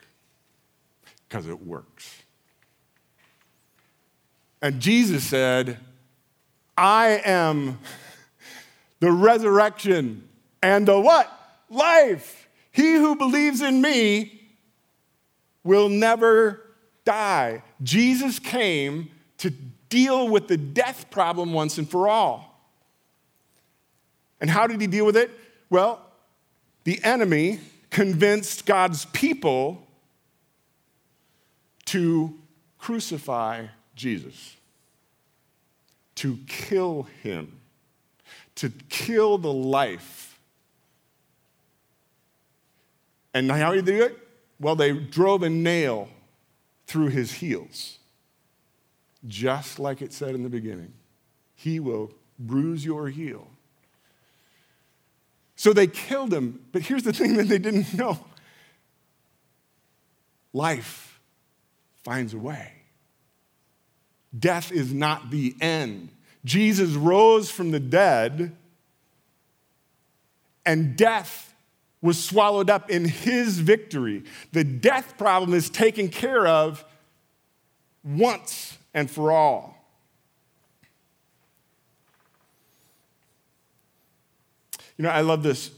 because 1.28 1.47
it 1.47 1.64
works. 1.64 2.21
And 4.61 4.81
Jesus 4.81 5.23
said, 5.23 5.78
I 6.76 7.23
am 7.25 7.78
the 8.99 9.12
resurrection 9.12 10.28
and 10.64 10.88
the 10.88 10.99
what? 10.99 11.31
Life. 11.71 12.49
He 12.73 12.95
who 12.95 13.14
believes 13.14 13.62
in 13.62 13.81
me 13.81 14.43
will 15.62 15.88
never 15.88 16.61
die. 17.04 17.62
Jesus 17.85 18.40
came 18.40 19.11
to 19.38 19.50
deal 19.90 20.26
with 20.26 20.49
the 20.49 20.57
death 20.57 21.09
problem 21.12 21.52
once 21.52 21.78
and 21.78 21.88
for 21.88 22.09
all. 22.09 22.69
And 24.40 24.50
how 24.50 24.66
did 24.66 24.81
he 24.81 24.88
deal 24.88 25.07
with 25.07 25.16
it? 25.16 25.31
Well, 25.71 26.00
the 26.85 27.03
enemy 27.03 27.61
convinced 27.91 28.67
God's 28.67 29.07
people 29.07 29.87
to 31.87 32.35
crucify 32.79 33.67
Jesus, 33.95 34.57
to 36.17 36.38
kill 36.47 37.05
him, 37.23 37.61
to 38.57 38.71
kill 38.88 39.38
the 39.38 39.53
life. 39.53 40.38
And 43.33 43.50
how 43.50 43.73
did 43.73 43.87
they 43.87 43.97
do 43.97 44.03
it? 44.05 44.19
Well, 44.61 44.76
they 44.76 44.93
drove 44.93 45.43
a 45.43 45.50
nail 45.50 46.09
through 46.87 47.09
his 47.09 47.33
heels. 47.33 47.99
Just 49.26 49.79
like 49.79 50.03
it 50.03 50.12
said 50.12 50.35
in 50.35 50.43
the 50.43 50.50
beginning, 50.50 50.93
he 51.55 51.81
will 51.81 52.12
bruise 52.38 52.85
your 52.85 53.09
heel. 53.09 53.49
So 55.57 55.73
they 55.73 55.87
killed 55.87 56.33
him, 56.33 56.61
but 56.73 56.83
here's 56.83 57.03
the 57.03 57.13
thing 57.15 57.37
that 57.37 57.49
they 57.49 57.59
didn't 57.59 57.95
know 57.95 58.19
life 60.53 61.21
finds 62.05 62.35
a 62.35 62.39
way. 62.39 62.73
Death 64.37 64.73
is 64.73 64.93
not 64.93 65.31
the 65.31 65.55
end. 65.61 66.11
Jesus 66.45 66.93
rose 66.93 67.51
from 67.51 67.71
the 67.71 67.81
dead, 67.81 68.55
and 70.67 70.97
death 70.97 71.55
was 72.03 72.23
swallowed 72.23 72.69
up 72.69 72.91
in 72.91 73.07
his 73.07 73.59
victory. 73.59 74.25
The 74.53 74.65
death 74.65 75.17
problem 75.17 75.55
is 75.55 75.71
taken 75.71 76.09
care 76.09 76.47
of 76.47 76.85
once 78.05 78.77
and 78.93 79.11
for 79.11 79.33
all. 79.33 79.74
You 84.97 85.05
know, 85.05 85.11
I 85.11 85.23
love 85.23 85.43
this 85.43 85.71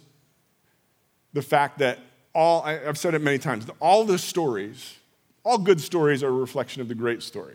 the 1.33 1.43
fact 1.43 1.79
that 1.79 1.99
all, 2.35 2.63
I've 2.63 2.99
said 2.99 3.15
it 3.15 3.21
many 3.21 3.39
times, 3.39 3.67
all 3.79 4.05
the 4.05 4.19
stories, 4.19 4.97
all 5.45 5.59
good 5.59 5.81
stories 5.81 6.23
are 6.23 6.29
a 6.29 6.33
reflection 6.33 6.81
of 6.81 6.89
the 6.89 6.95
great 6.95 7.23
story. 7.23 7.55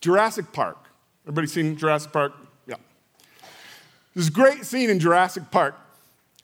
Jurassic 0.00 0.52
Park. 0.52 0.76
Everybody 1.24 1.46
seen 1.46 1.76
Jurassic 1.76 2.12
Park? 2.12 2.32
Yeah. 2.66 2.76
There's 4.14 4.26
a 4.26 4.32
great 4.32 4.64
scene 4.64 4.90
in 4.90 4.98
Jurassic 4.98 5.50
Park 5.52 5.76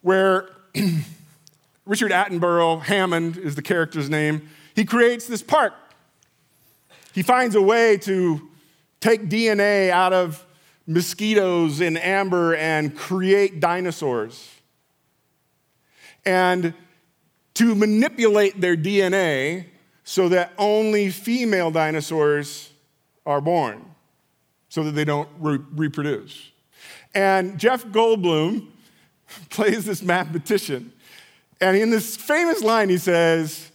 where 0.03 0.51
Richard 1.85 2.13
Attenborough, 2.13 2.83
Hammond 2.83 3.37
is 3.37 3.57
the 3.57 3.63
character's 3.63 4.09
name, 4.09 4.49
he 4.77 4.85
creates 4.85 5.27
this 5.27 5.43
park. 5.43 5.73
He 7.13 7.23
finds 7.23 7.57
a 7.57 7.63
way 7.63 7.97
to 7.99 8.49
take 9.01 9.29
DNA 9.29 9.91
out 9.91 10.13
of 10.13 10.45
mosquitoes 10.89 11.81
in 11.83 11.99
amber 11.99 12.57
and 12.57 12.97
create 12.97 13.61
dinosaurs. 13.61 14.51
And 16.25 16.75
to 17.55 17.75
manipulate 17.75 18.61
their 18.61 18.77
DNA 18.77 19.67
so 20.03 20.31
that 20.31 20.53
only 20.57 21.11
female 21.11 21.71
dinosaurs 21.71 22.71
are 23.27 23.43
born, 23.43 23.85
so 24.71 24.83
that 24.85 24.93
they 24.93 25.05
don't 25.05 25.29
re- 25.39 25.59
reproduce. 25.75 26.51
And 27.15 27.59
Jeff 27.59 27.85
Goldblum 27.85 28.69
plays 29.51 29.85
this 29.85 30.03
mathematician. 30.03 30.93
And 31.61 31.77
in 31.77 31.91
this 31.91 32.17
famous 32.17 32.63
line, 32.63 32.89
he 32.89 32.97
says, 32.97 33.71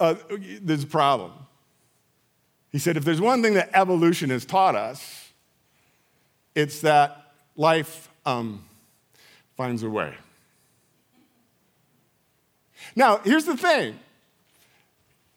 uh, 0.00 0.16
There's 0.60 0.82
a 0.82 0.88
problem. 0.88 1.32
He 2.72 2.78
said, 2.78 2.96
If 2.96 3.04
there's 3.04 3.20
one 3.20 3.42
thing 3.42 3.54
that 3.54 3.70
evolution 3.74 4.30
has 4.30 4.44
taught 4.44 4.74
us, 4.74 5.25
it's 6.56 6.80
that 6.80 7.32
life 7.54 8.10
um, 8.24 8.64
finds 9.56 9.84
a 9.84 9.90
way. 9.90 10.12
Now, 12.96 13.18
here's 13.18 13.44
the 13.44 13.56
thing 13.56 13.98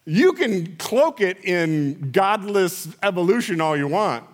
you 0.04 0.32
can 0.32 0.76
cloak 0.76 1.20
it 1.20 1.44
in 1.44 2.10
godless 2.10 2.88
evolution 3.02 3.60
all 3.60 3.76
you 3.76 3.86
want, 3.86 4.24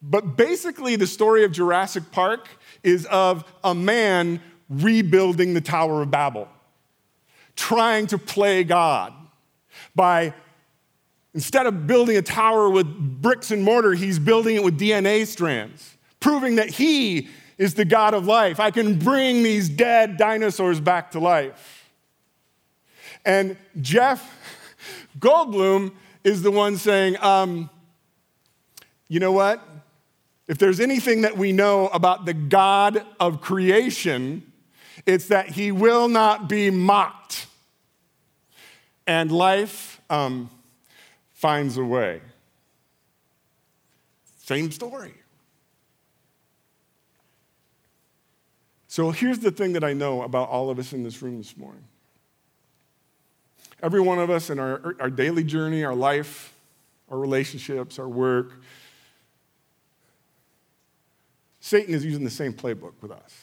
but 0.00 0.36
basically, 0.36 0.94
the 0.94 1.06
story 1.06 1.42
of 1.42 1.50
Jurassic 1.50 2.12
Park 2.12 2.48
is 2.84 3.06
of 3.06 3.44
a 3.64 3.74
man 3.74 4.40
rebuilding 4.68 5.54
the 5.54 5.60
Tower 5.60 6.02
of 6.02 6.10
Babel, 6.10 6.48
trying 7.56 8.06
to 8.08 8.18
play 8.18 8.62
God 8.62 9.12
by 9.94 10.34
Instead 11.36 11.66
of 11.66 11.86
building 11.86 12.16
a 12.16 12.22
tower 12.22 12.70
with 12.70 12.86
bricks 13.20 13.50
and 13.50 13.62
mortar, 13.62 13.92
he's 13.92 14.18
building 14.18 14.56
it 14.56 14.64
with 14.64 14.80
DNA 14.80 15.26
strands, 15.26 15.95
proving 16.26 16.56
that 16.56 16.68
he 16.68 17.28
is 17.56 17.74
the 17.74 17.84
God 17.84 18.12
of 18.12 18.26
life. 18.26 18.58
I 18.58 18.72
can 18.72 18.98
bring 18.98 19.44
these 19.44 19.68
dead 19.68 20.16
dinosaurs 20.16 20.80
back 20.80 21.12
to 21.12 21.20
life. 21.20 21.88
And 23.24 23.56
Jeff 23.80 24.28
Goldblum 25.20 25.92
is 26.24 26.42
the 26.42 26.50
one 26.50 26.78
saying, 26.78 27.16
um, 27.20 27.70
you 29.06 29.20
know 29.20 29.30
what? 29.30 29.62
If 30.48 30.58
there's 30.58 30.80
anything 30.80 31.22
that 31.22 31.36
we 31.38 31.52
know 31.52 31.86
about 31.88 32.24
the 32.24 32.34
God 32.34 33.06
of 33.20 33.40
creation, 33.40 34.52
it's 35.06 35.28
that 35.28 35.50
he 35.50 35.70
will 35.70 36.08
not 36.08 36.48
be 36.48 36.70
mocked. 36.70 37.46
And 39.06 39.30
life 39.30 40.00
um, 40.10 40.50
finds 41.34 41.76
a 41.76 41.84
way. 41.84 42.20
Same 44.38 44.72
story. 44.72 45.14
So 48.96 49.10
here's 49.10 49.40
the 49.40 49.50
thing 49.50 49.74
that 49.74 49.84
I 49.84 49.92
know 49.92 50.22
about 50.22 50.48
all 50.48 50.70
of 50.70 50.78
us 50.78 50.94
in 50.94 51.02
this 51.02 51.20
room 51.20 51.36
this 51.36 51.54
morning. 51.54 51.84
Every 53.82 54.00
one 54.00 54.18
of 54.18 54.30
us 54.30 54.48
in 54.48 54.58
our, 54.58 54.96
our 54.98 55.10
daily 55.10 55.44
journey, 55.44 55.84
our 55.84 55.94
life, 55.94 56.54
our 57.10 57.18
relationships, 57.18 57.98
our 57.98 58.08
work, 58.08 58.52
Satan 61.60 61.92
is 61.92 62.06
using 62.06 62.24
the 62.24 62.30
same 62.30 62.54
playbook 62.54 62.94
with 63.02 63.10
us. 63.10 63.38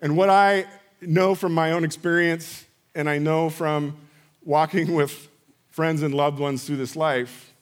And 0.00 0.16
what 0.16 0.30
I 0.30 0.64
know 1.02 1.34
from 1.34 1.52
my 1.52 1.72
own 1.72 1.84
experience, 1.84 2.64
and 2.94 3.10
I 3.10 3.18
know 3.18 3.50
from 3.50 3.98
walking 4.46 4.94
with 4.94 5.28
friends 5.68 6.00
and 6.00 6.14
loved 6.14 6.38
ones 6.38 6.64
through 6.64 6.78
this 6.78 6.96
life, 6.96 7.52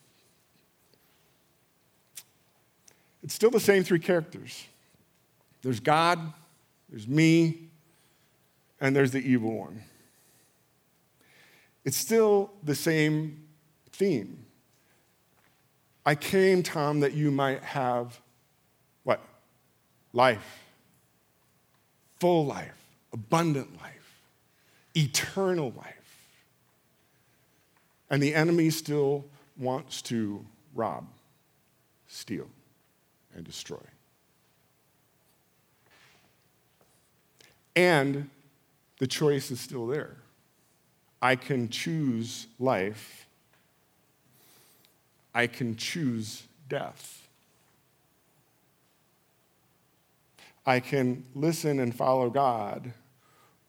it's 3.24 3.34
still 3.34 3.50
the 3.50 3.58
same 3.58 3.82
three 3.82 3.98
characters 3.98 4.66
there's 5.62 5.80
God, 5.80 6.18
there's 6.88 7.08
me, 7.08 7.68
and 8.80 8.94
there's 8.94 9.12
the 9.12 9.20
evil 9.20 9.58
one. 9.58 9.82
It's 11.84 11.96
still 11.96 12.50
the 12.62 12.74
same 12.74 13.44
theme. 13.90 14.44
I 16.04 16.14
came, 16.14 16.62
Tom, 16.62 17.00
that 17.00 17.14
you 17.14 17.30
might 17.30 17.62
have 17.62 18.20
what? 19.04 19.20
Life. 20.12 20.60
Full 22.18 22.46
life, 22.46 22.78
abundant 23.12 23.80
life, 23.80 24.22
eternal 24.96 25.72
life. 25.76 26.26
And 28.10 28.22
the 28.22 28.34
enemy 28.34 28.70
still 28.70 29.24
wants 29.56 30.02
to 30.02 30.44
rob, 30.74 31.06
steal, 32.06 32.48
and 33.34 33.44
destroy. 33.44 33.78
And 37.74 38.28
the 38.98 39.06
choice 39.06 39.50
is 39.50 39.60
still 39.60 39.86
there. 39.86 40.16
I 41.20 41.36
can 41.36 41.68
choose 41.68 42.46
life, 42.58 43.26
I 45.34 45.46
can 45.46 45.76
choose 45.76 46.44
death. 46.68 47.18
I 50.64 50.78
can 50.78 51.24
listen 51.34 51.80
and 51.80 51.92
follow 51.92 52.30
God, 52.30 52.92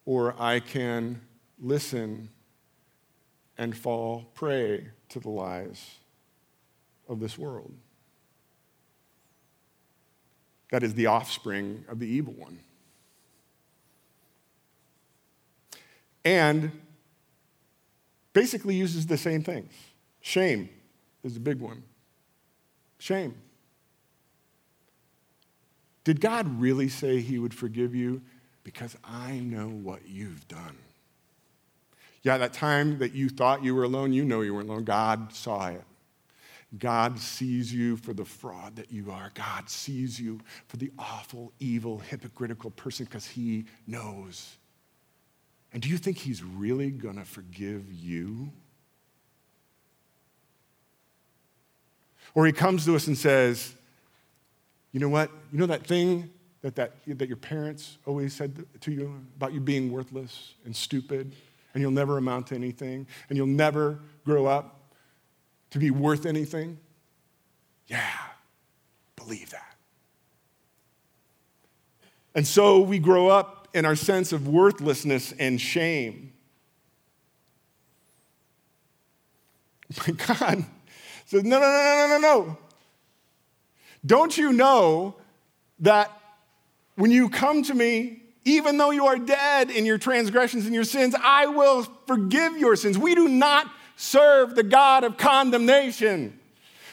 or 0.05 0.35
I 0.39 0.59
can 0.59 1.21
listen 1.59 2.29
and 3.57 3.75
fall 3.75 4.25
prey 4.35 4.89
to 5.09 5.19
the 5.19 5.29
lies 5.29 5.95
of 7.07 7.19
this 7.19 7.37
world. 7.37 7.73
That 10.71 10.83
is 10.83 10.93
the 10.93 11.07
offspring 11.07 11.85
of 11.87 11.99
the 11.99 12.07
evil 12.07 12.33
one. 12.33 12.59
And 16.25 16.71
basically 18.33 18.75
uses 18.75 19.05
the 19.05 19.17
same 19.17 19.43
things. 19.43 19.71
Shame 20.21 20.69
is 21.23 21.33
the 21.35 21.39
big 21.39 21.59
one. 21.59 21.83
Shame. 22.97 23.35
Did 26.03 26.19
God 26.19 26.59
really 26.59 26.89
say 26.89 27.21
he 27.21 27.39
would 27.39 27.53
forgive 27.53 27.95
you? 27.95 28.21
Because 28.63 28.97
I 29.03 29.39
know 29.39 29.67
what 29.67 30.07
you've 30.07 30.47
done. 30.47 30.77
Yeah, 32.23 32.37
that 32.37 32.53
time 32.53 32.99
that 32.99 33.13
you 33.13 33.29
thought 33.29 33.63
you 33.63 33.75
were 33.75 33.83
alone, 33.83 34.13
you 34.13 34.23
know 34.23 34.41
you 34.41 34.53
weren't 34.53 34.69
alone. 34.69 34.85
God 34.85 35.33
saw 35.33 35.67
it. 35.67 35.83
God 36.77 37.19
sees 37.19 37.73
you 37.73 37.97
for 37.97 38.13
the 38.13 38.25
fraud 38.25 38.77
that 38.77 38.91
you 38.91 39.11
are. 39.11 39.31
God 39.35 39.69
sees 39.69 40.19
you 40.19 40.39
for 40.67 40.77
the 40.77 40.91
awful, 40.97 41.51
evil, 41.59 41.99
hypocritical 41.99 42.71
person 42.71 43.05
because 43.05 43.27
he 43.27 43.65
knows 43.85 44.57
and 45.73 45.81
do 45.81 45.89
you 45.89 45.97
think 45.97 46.19
he's 46.19 46.43
really 46.43 46.91
going 46.91 47.15
to 47.15 47.25
forgive 47.25 47.91
you? 47.91 48.51
Or 52.35 52.45
he 52.45 52.51
comes 52.51 52.85
to 52.85 52.95
us 52.95 53.07
and 53.07 53.17
says, 53.17 53.73
You 54.91 54.99
know 54.99 55.09
what? 55.09 55.31
You 55.51 55.59
know 55.59 55.65
that 55.65 55.85
thing 55.85 56.29
that, 56.61 56.75
that, 56.75 56.93
that 57.07 57.27
your 57.27 57.37
parents 57.37 57.97
always 58.05 58.33
said 58.33 58.65
to 58.81 58.91
you 58.91 59.19
about 59.35 59.53
you 59.53 59.59
being 59.59 59.91
worthless 59.91 60.53
and 60.63 60.75
stupid, 60.75 61.35
and 61.73 61.81
you'll 61.81 61.91
never 61.91 62.17
amount 62.17 62.47
to 62.47 62.55
anything, 62.55 63.07
and 63.29 63.37
you'll 63.37 63.47
never 63.47 63.99
grow 64.25 64.45
up 64.45 64.79
to 65.71 65.79
be 65.79 65.89
worth 65.89 66.25
anything? 66.25 66.77
Yeah, 67.87 68.09
believe 69.15 69.49
that. 69.49 69.72
And 72.35 72.47
so 72.47 72.79
we 72.79 72.99
grow 72.99 73.27
up 73.27 73.67
in 73.73 73.85
our 73.85 73.95
sense 73.95 74.31
of 74.31 74.47
worthlessness 74.47 75.33
and 75.37 75.59
shame. 75.59 76.33
My 80.07 80.13
God 80.13 80.65
says, 81.25 81.43
no, 81.43 81.59
no, 81.59 81.67
no, 81.67 82.07
no, 82.07 82.07
no, 82.07 82.17
no. 82.19 82.57
Don't 84.05 84.37
you 84.37 84.51
know 84.51 85.15
that 85.79 86.11
when 86.95 87.11
you 87.11 87.29
come 87.29 87.63
to 87.63 87.73
me, 87.73 88.23
even 88.45 88.77
though 88.77 88.91
you 88.91 89.05
are 89.05 89.17
dead 89.17 89.69
in 89.69 89.85
your 89.85 89.97
transgressions 89.97 90.65
and 90.65 90.75
your 90.75 90.83
sins, 90.83 91.15
I 91.21 91.45
will 91.47 91.83
forgive 92.07 92.57
your 92.57 92.75
sins. 92.75 92.97
We 92.97 93.15
do 93.15 93.27
not 93.27 93.71
serve 93.95 94.55
the 94.55 94.63
God 94.63 95.03
of 95.03 95.17
condemnation, 95.17 96.39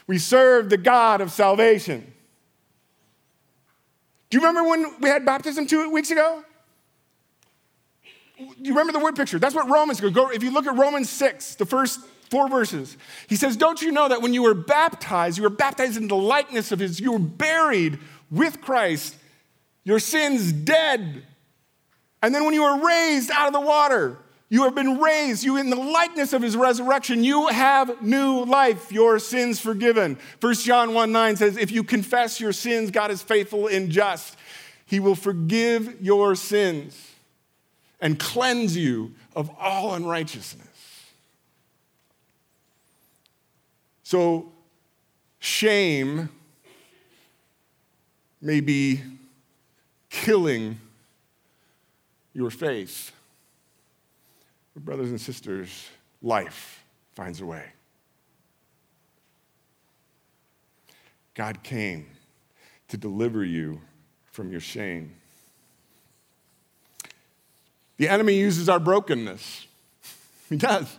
we 0.06 0.18
serve 0.18 0.70
the 0.70 0.76
God 0.76 1.20
of 1.20 1.30
salvation. 1.30 2.14
Do 4.30 4.38
you 4.38 4.46
remember 4.46 4.68
when 4.68 5.00
we 5.00 5.08
had 5.08 5.26
baptism 5.26 5.66
two 5.66 5.90
weeks 5.90 6.10
ago? 6.10 6.44
Do 8.38 8.46
you 8.62 8.70
remember 8.70 8.92
the 8.92 9.00
word 9.00 9.16
picture? 9.16 9.38
That's 9.38 9.54
what 9.54 9.68
Romans 9.68 10.00
go. 10.00 10.30
If 10.30 10.42
you 10.42 10.52
look 10.52 10.66
at 10.66 10.76
Romans 10.76 11.10
6, 11.10 11.56
the 11.56 11.66
first 11.66 12.00
four 12.30 12.48
verses, 12.48 12.96
he 13.28 13.36
says, 13.36 13.56
Don't 13.56 13.82
you 13.82 13.90
know 13.90 14.08
that 14.08 14.22
when 14.22 14.32
you 14.32 14.42
were 14.42 14.54
baptized, 14.54 15.36
you 15.36 15.42
were 15.42 15.50
baptized 15.50 15.96
in 15.96 16.08
the 16.08 16.16
likeness 16.16 16.72
of 16.72 16.78
his, 16.78 17.00
you 17.00 17.12
were 17.12 17.18
buried 17.18 17.98
with 18.30 18.60
Christ, 18.60 19.16
your 19.84 19.98
sins 19.98 20.52
dead. 20.52 21.24
And 22.22 22.34
then 22.34 22.44
when 22.44 22.54
you 22.54 22.62
were 22.62 22.86
raised 22.86 23.30
out 23.32 23.48
of 23.48 23.52
the 23.52 23.60
water, 23.60 24.16
you 24.50 24.64
have 24.64 24.74
been 24.74 24.98
raised, 24.98 25.44
you 25.44 25.56
in 25.56 25.70
the 25.70 25.76
likeness 25.76 26.32
of 26.32 26.42
his 26.42 26.56
resurrection, 26.56 27.22
you 27.22 27.46
have 27.46 28.02
new 28.02 28.44
life, 28.44 28.90
your 28.90 29.20
sins 29.20 29.60
forgiven. 29.60 30.18
1 30.40 30.54
John 30.54 30.92
1 30.92 31.12
9 31.12 31.36
says, 31.36 31.56
If 31.56 31.70
you 31.70 31.84
confess 31.84 32.40
your 32.40 32.52
sins, 32.52 32.90
God 32.90 33.12
is 33.12 33.22
faithful 33.22 33.68
and 33.68 33.90
just. 33.90 34.36
He 34.86 34.98
will 34.98 35.14
forgive 35.14 36.02
your 36.02 36.34
sins 36.34 37.12
and 38.00 38.18
cleanse 38.18 38.76
you 38.76 39.14
of 39.36 39.50
all 39.56 39.94
unrighteousness. 39.94 40.66
So, 44.02 44.50
shame 45.38 46.28
may 48.42 48.60
be 48.60 49.00
killing 50.08 50.80
your 52.34 52.50
faith. 52.50 53.12
Brothers 54.82 55.10
and 55.10 55.20
sisters, 55.20 55.88
life 56.22 56.82
finds 57.14 57.40
a 57.42 57.46
way. 57.46 57.64
God 61.34 61.62
came 61.62 62.06
to 62.88 62.96
deliver 62.96 63.44
you 63.44 63.80
from 64.24 64.50
your 64.50 64.60
shame. 64.60 65.14
The 67.98 68.08
enemy 68.08 68.34
uses 68.34 68.68
our 68.68 68.80
brokenness. 68.80 69.66
He 70.48 70.56
does. 70.56 70.96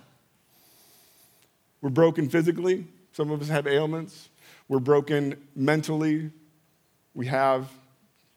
We're 1.82 1.90
broken 1.90 2.30
physically. 2.30 2.88
Some 3.12 3.32
of 3.32 3.42
us 3.42 3.50
have 3.50 3.68
ailments. 3.68 4.30
We're 4.70 4.80
broken 4.80 5.36
mentally. 5.54 6.32
We 7.14 7.26
have 7.26 7.70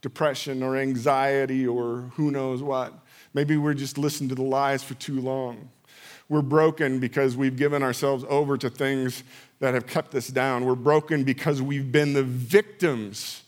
depression 0.01 0.65
or 0.65 0.77
anxiety 0.77 1.65
or 1.67 2.11
who 2.15 2.33
knows 2.33 2.65
what. 2.65 2.93
Maybe 3.35 3.57
we're 3.57 3.75
just 3.75 3.99
listening 3.99 4.29
to 4.31 4.35
the 4.37 4.43
lies 4.43 4.83
for 4.83 4.95
too 4.95 5.21
long. 5.21 5.69
We're 6.29 6.43
broken 6.43 7.01
because 7.01 7.37
we've 7.37 7.57
given 7.57 7.83
ourselves 7.83 8.25
over 8.29 8.57
to 8.57 8.71
things 8.71 9.25
that 9.59 9.75
have 9.75 9.87
kept 9.87 10.15
us 10.15 10.29
down. 10.29 10.65
We're 10.65 10.75
broken 10.75 11.25
because 11.25 11.61
we've 11.61 11.93
been 11.93 12.15
the 12.15 12.23
victims 12.23 13.43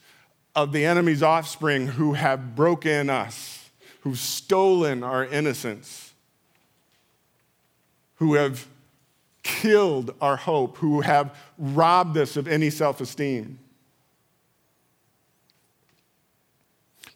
of 0.55 0.73
the 0.73 0.85
enemy's 0.85 1.23
offspring 1.23 1.87
who 1.87 2.15
have 2.15 2.55
broken 2.55 3.09
us, 3.09 3.71
who've 4.01 4.19
stolen 4.19 5.03
our 5.03 5.25
innocence, 5.25 6.13
who 8.17 8.35
have 8.35 8.67
killed 9.43 10.15
our 10.21 10.37
hope, 10.37 10.77
who 10.79 11.01
have 11.03 11.37
robbed 11.59 12.17
us 12.19 12.37
of 12.37 12.49
any 12.49 12.71
self 12.71 13.01
esteem. 13.01 13.59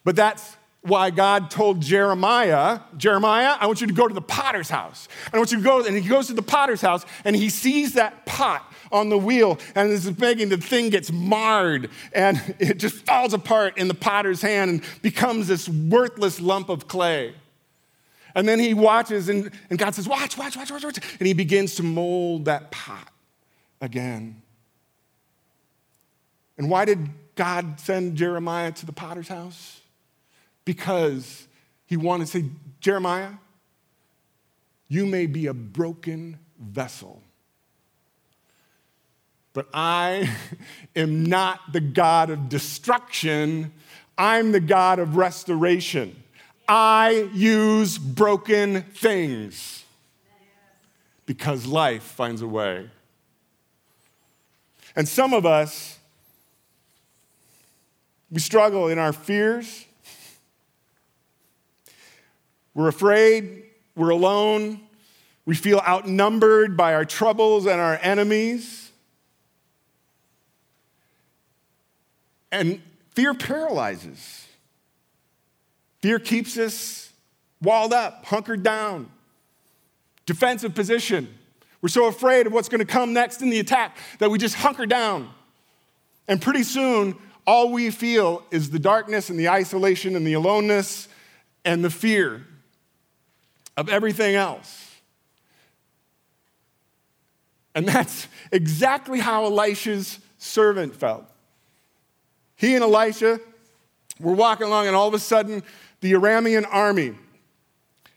But 0.03 0.15
that's 0.15 0.55
why 0.81 1.11
God 1.11 1.51
told 1.51 1.79
Jeremiah, 1.79 2.79
Jeremiah, 2.97 3.55
I 3.59 3.67
want 3.67 3.81
you 3.81 3.87
to 3.87 3.93
go 3.93 4.07
to 4.07 4.13
the 4.13 4.21
potter's 4.21 4.69
house. 4.69 5.07
I 5.31 5.37
want 5.37 5.51
you 5.51 5.57
to 5.57 5.63
go, 5.63 5.85
and 5.85 5.95
he 5.95 6.07
goes 6.07 6.27
to 6.27 6.33
the 6.33 6.41
potter's 6.41 6.81
house 6.81 7.05
and 7.23 7.35
he 7.35 7.49
sees 7.49 7.93
that 7.93 8.25
pot 8.25 8.65
on 8.91 9.09
the 9.09 9.17
wheel 9.17 9.59
and 9.75 9.91
is 9.91 10.09
begging 10.09 10.49
the 10.49 10.57
thing 10.57 10.89
gets 10.89 11.11
marred 11.11 11.89
and 12.13 12.55
it 12.59 12.79
just 12.79 13.05
falls 13.05 13.33
apart 13.33 13.77
in 13.77 13.87
the 13.87 13.93
potter's 13.93 14.41
hand 14.41 14.71
and 14.71 14.83
becomes 15.03 15.47
this 15.47 15.69
worthless 15.69 16.41
lump 16.41 16.69
of 16.69 16.87
clay. 16.87 17.35
And 18.33 18.47
then 18.47 18.59
he 18.59 18.73
watches 18.73 19.29
and, 19.29 19.51
and 19.69 19.77
God 19.77 19.93
says, 19.93 20.07
watch, 20.07 20.37
watch, 20.37 20.57
watch, 20.57 20.71
watch, 20.71 20.83
watch. 20.83 20.97
And 21.19 21.27
he 21.27 21.33
begins 21.33 21.75
to 21.75 21.83
mold 21.83 22.45
that 22.45 22.71
pot 22.71 23.07
again. 23.81 24.41
And 26.57 26.69
why 26.69 26.85
did 26.85 27.09
God 27.35 27.79
send 27.79 28.15
Jeremiah 28.15 28.71
to 28.71 28.85
the 28.85 28.93
potter's 28.93 29.27
house? 29.27 29.80
Because 30.65 31.47
he 31.85 31.97
wanted 31.97 32.25
to 32.25 32.31
say, 32.31 32.45
Jeremiah, 32.79 33.31
you 34.87 35.05
may 35.05 35.25
be 35.25 35.47
a 35.47 35.53
broken 35.53 36.39
vessel, 36.59 37.21
but 39.53 39.67
I 39.73 40.29
am 40.95 41.25
not 41.25 41.73
the 41.73 41.81
God 41.81 42.29
of 42.29 42.49
destruction, 42.49 43.73
I'm 44.17 44.51
the 44.51 44.59
God 44.59 44.99
of 44.99 45.15
restoration. 45.15 46.15
I 46.67 47.29
use 47.33 47.97
broken 47.97 48.83
things 48.83 49.83
because 51.25 51.65
life 51.65 52.03
finds 52.03 52.41
a 52.41 52.47
way. 52.47 52.89
And 54.95 55.07
some 55.07 55.33
of 55.33 55.45
us, 55.45 55.97
we 58.29 58.39
struggle 58.39 58.87
in 58.87 58.99
our 58.99 59.13
fears 59.13 59.85
we're 62.73 62.87
afraid, 62.87 63.63
we're 63.95 64.09
alone, 64.09 64.79
we 65.45 65.55
feel 65.55 65.79
outnumbered 65.79 66.77
by 66.77 66.93
our 66.93 67.05
troubles 67.05 67.65
and 67.65 67.81
our 67.81 67.99
enemies. 68.01 68.91
And 72.51 72.81
fear 73.15 73.33
paralyzes. 73.33 74.47
Fear 76.01 76.19
keeps 76.19 76.57
us 76.57 77.11
walled 77.61 77.93
up, 77.93 78.25
hunkered 78.25 78.63
down, 78.63 79.09
defensive 80.25 80.73
position. 80.73 81.27
We're 81.81 81.89
so 81.89 82.07
afraid 82.07 82.47
of 82.47 82.53
what's 82.53 82.69
going 82.69 82.79
to 82.79 82.85
come 82.85 83.13
next 83.13 83.41
in 83.41 83.49
the 83.49 83.59
attack 83.59 83.97
that 84.19 84.29
we 84.29 84.37
just 84.37 84.55
hunker 84.55 84.85
down. 84.85 85.29
And 86.27 86.41
pretty 86.41 86.63
soon, 86.63 87.15
all 87.45 87.71
we 87.71 87.89
feel 87.89 88.43
is 88.51 88.69
the 88.69 88.79
darkness 88.79 89.29
and 89.29 89.39
the 89.39 89.49
isolation 89.49 90.15
and 90.15 90.25
the 90.25 90.33
aloneness 90.33 91.07
and 91.65 91.83
the 91.83 91.89
fear 91.89 92.45
of 93.77 93.89
everything 93.89 94.35
else. 94.35 94.91
And 97.73 97.87
that's 97.87 98.27
exactly 98.51 99.19
how 99.19 99.45
Elisha's 99.45 100.19
servant 100.37 100.95
felt. 100.95 101.25
He 102.55 102.75
and 102.75 102.83
Elisha 102.83 103.39
were 104.19 104.33
walking 104.33 104.67
along, 104.67 104.87
and 104.87 104.95
all 104.95 105.07
of 105.07 105.13
a 105.13 105.19
sudden, 105.19 105.63
the 106.01 106.13
Aramean 106.13 106.65
army 106.69 107.15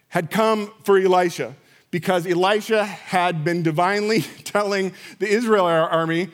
had 0.09 0.31
come 0.31 0.71
for 0.85 0.99
Elisha 0.99 1.55
because 1.91 2.27
Elisha 2.27 2.85
had 2.85 3.45
been 3.45 3.63
divinely 3.63 4.21
telling 4.45 4.93
the 5.19 5.27
Israel 5.27 5.65
army 5.65 6.31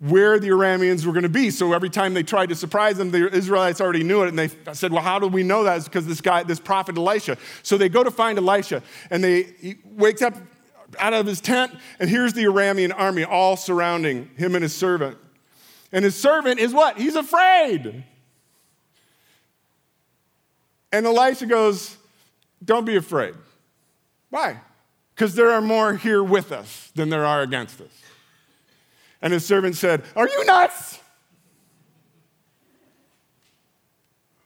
where 0.00 0.38
the 0.38 0.48
Arameans 0.48 1.04
were 1.04 1.12
going 1.12 1.24
to 1.24 1.28
be. 1.28 1.50
So 1.50 1.72
every 1.72 1.90
time 1.90 2.14
they 2.14 2.22
tried 2.22 2.50
to 2.50 2.54
surprise 2.54 2.98
them, 2.98 3.10
the 3.10 3.28
Israelites 3.34 3.80
already 3.80 4.04
knew 4.04 4.22
it. 4.22 4.28
And 4.28 4.38
they 4.38 4.50
said, 4.72 4.92
Well, 4.92 5.02
how 5.02 5.18
do 5.18 5.26
we 5.26 5.42
know 5.42 5.64
that? 5.64 5.78
It's 5.78 5.86
because 5.86 6.06
this 6.06 6.20
guy, 6.20 6.42
this 6.44 6.60
prophet 6.60 6.96
Elisha. 6.96 7.36
So 7.62 7.76
they 7.76 7.88
go 7.88 8.04
to 8.04 8.10
find 8.10 8.38
Elisha, 8.38 8.82
and 9.10 9.22
they, 9.22 9.42
he 9.42 9.76
wakes 9.84 10.22
up 10.22 10.34
out 10.98 11.12
of 11.12 11.26
his 11.26 11.40
tent, 11.40 11.72
and 12.00 12.08
here's 12.08 12.32
the 12.32 12.44
Aramean 12.44 12.94
army 12.96 13.24
all 13.24 13.56
surrounding 13.56 14.30
him 14.36 14.54
and 14.54 14.62
his 14.62 14.74
servant. 14.74 15.18
And 15.92 16.04
his 16.04 16.14
servant 16.14 16.60
is 16.60 16.72
what? 16.72 16.98
He's 16.98 17.16
afraid. 17.16 18.04
And 20.92 21.06
Elisha 21.06 21.46
goes, 21.46 21.96
Don't 22.64 22.84
be 22.84 22.96
afraid. 22.96 23.34
Why? 24.30 24.60
Because 25.14 25.34
there 25.34 25.50
are 25.50 25.60
more 25.60 25.94
here 25.94 26.22
with 26.22 26.52
us 26.52 26.92
than 26.94 27.08
there 27.08 27.24
are 27.24 27.42
against 27.42 27.80
us. 27.80 27.88
And 29.20 29.32
his 29.32 29.44
servant 29.44 29.76
said, 29.76 30.04
Are 30.14 30.28
you 30.28 30.44
nuts? 30.44 30.98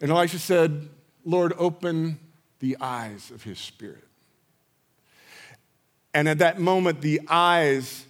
And 0.00 0.10
Elisha 0.10 0.38
said, 0.38 0.88
Lord, 1.24 1.52
open 1.58 2.18
the 2.58 2.76
eyes 2.80 3.30
of 3.30 3.42
his 3.42 3.58
spirit. 3.58 4.04
And 6.14 6.28
at 6.28 6.38
that 6.38 6.58
moment, 6.58 7.00
the 7.00 7.20
eyes 7.28 8.04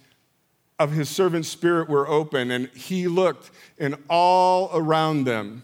of 0.79 0.91
his 0.91 1.09
servant's 1.09 1.47
spirit 1.47 1.87
were 1.87 2.07
open, 2.07 2.51
and 2.51 2.67
he 2.69 3.07
looked, 3.07 3.51
and 3.77 3.95
all 4.09 4.69
around 4.73 5.25
them 5.25 5.63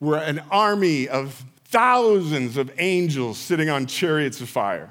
were 0.00 0.18
an 0.18 0.40
army 0.50 1.08
of 1.08 1.44
thousands 1.64 2.56
of 2.56 2.70
angels 2.78 3.38
sitting 3.38 3.70
on 3.70 3.86
chariots 3.86 4.40
of 4.40 4.48
fire. 4.48 4.90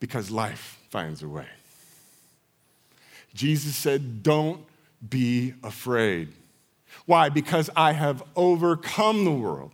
Because 0.00 0.30
life 0.30 0.81
finds 0.92 1.22
a 1.22 1.28
way. 1.28 1.46
Jesus 3.34 3.74
said, 3.74 4.22
Don't 4.22 4.60
be 5.08 5.54
afraid. 5.64 6.28
Why? 7.06 7.30
Because 7.30 7.70
I 7.74 7.92
have 7.92 8.22
overcome 8.36 9.24
the 9.24 9.32
world. 9.32 9.72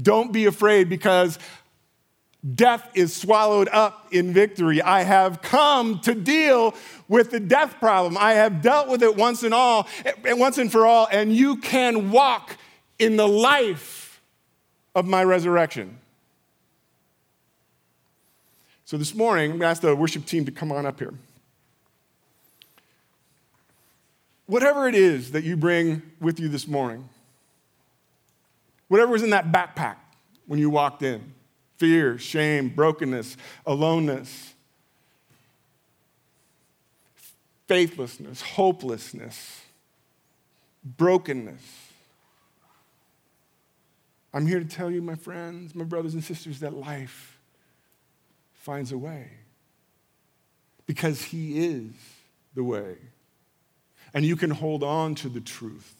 Don't 0.00 0.32
be 0.32 0.46
afraid 0.46 0.88
because 0.88 1.38
death 2.54 2.88
is 2.94 3.14
swallowed 3.14 3.68
up 3.68 4.08
in 4.10 4.32
victory. 4.32 4.80
I 4.80 5.02
have 5.02 5.42
come 5.42 6.00
to 6.00 6.14
deal 6.14 6.74
with 7.06 7.30
the 7.30 7.40
death 7.40 7.78
problem. 7.78 8.16
I 8.16 8.32
have 8.32 8.62
dealt 8.62 8.88
with 8.88 9.02
it 9.02 9.14
once 9.14 9.42
and 9.42 9.52
all, 9.52 9.86
once 10.24 10.56
and 10.56 10.72
for 10.72 10.86
all, 10.86 11.06
and 11.12 11.34
you 11.34 11.56
can 11.56 12.10
walk 12.10 12.56
in 12.98 13.16
the 13.16 13.28
life 13.28 14.22
of 14.94 15.04
my 15.04 15.22
resurrection. 15.22 15.98
So 18.88 18.96
this 18.96 19.14
morning, 19.14 19.50
I'm 19.50 19.58
going 19.58 19.60
to 19.60 19.66
ask 19.66 19.82
the 19.82 19.94
worship 19.94 20.24
team 20.24 20.46
to 20.46 20.50
come 20.50 20.72
on 20.72 20.86
up 20.86 20.98
here. 20.98 21.12
Whatever 24.46 24.88
it 24.88 24.94
is 24.94 25.32
that 25.32 25.44
you 25.44 25.58
bring 25.58 26.00
with 26.22 26.40
you 26.40 26.48
this 26.48 26.66
morning, 26.66 27.06
whatever 28.88 29.12
was 29.12 29.22
in 29.22 29.28
that 29.28 29.52
backpack 29.52 29.96
when 30.46 30.58
you 30.58 30.70
walked 30.70 31.02
in 31.02 31.34
fear, 31.76 32.16
shame, 32.16 32.70
brokenness, 32.70 33.36
aloneness, 33.66 34.54
faithlessness, 37.66 38.40
hopelessness, 38.40 39.60
brokenness. 40.82 41.60
I'm 44.32 44.46
here 44.46 44.60
to 44.60 44.64
tell 44.64 44.90
you, 44.90 45.02
my 45.02 45.14
friends, 45.14 45.74
my 45.74 45.84
brothers 45.84 46.14
and 46.14 46.24
sisters, 46.24 46.60
that 46.60 46.72
life 46.72 47.37
finds 48.68 48.92
a 48.92 48.98
way 48.98 49.30
because 50.84 51.22
He 51.22 51.64
is 51.64 51.90
the 52.54 52.62
way. 52.62 52.96
And 54.12 54.26
you 54.26 54.36
can 54.36 54.50
hold 54.50 54.82
on 54.82 55.14
to 55.14 55.30
the 55.30 55.40
truth 55.40 55.94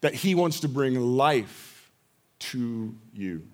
that 0.00 0.12
He 0.12 0.34
wants 0.34 0.58
to 0.60 0.68
bring 0.68 0.98
life 0.98 1.92
to 2.40 2.92
you. 3.14 3.46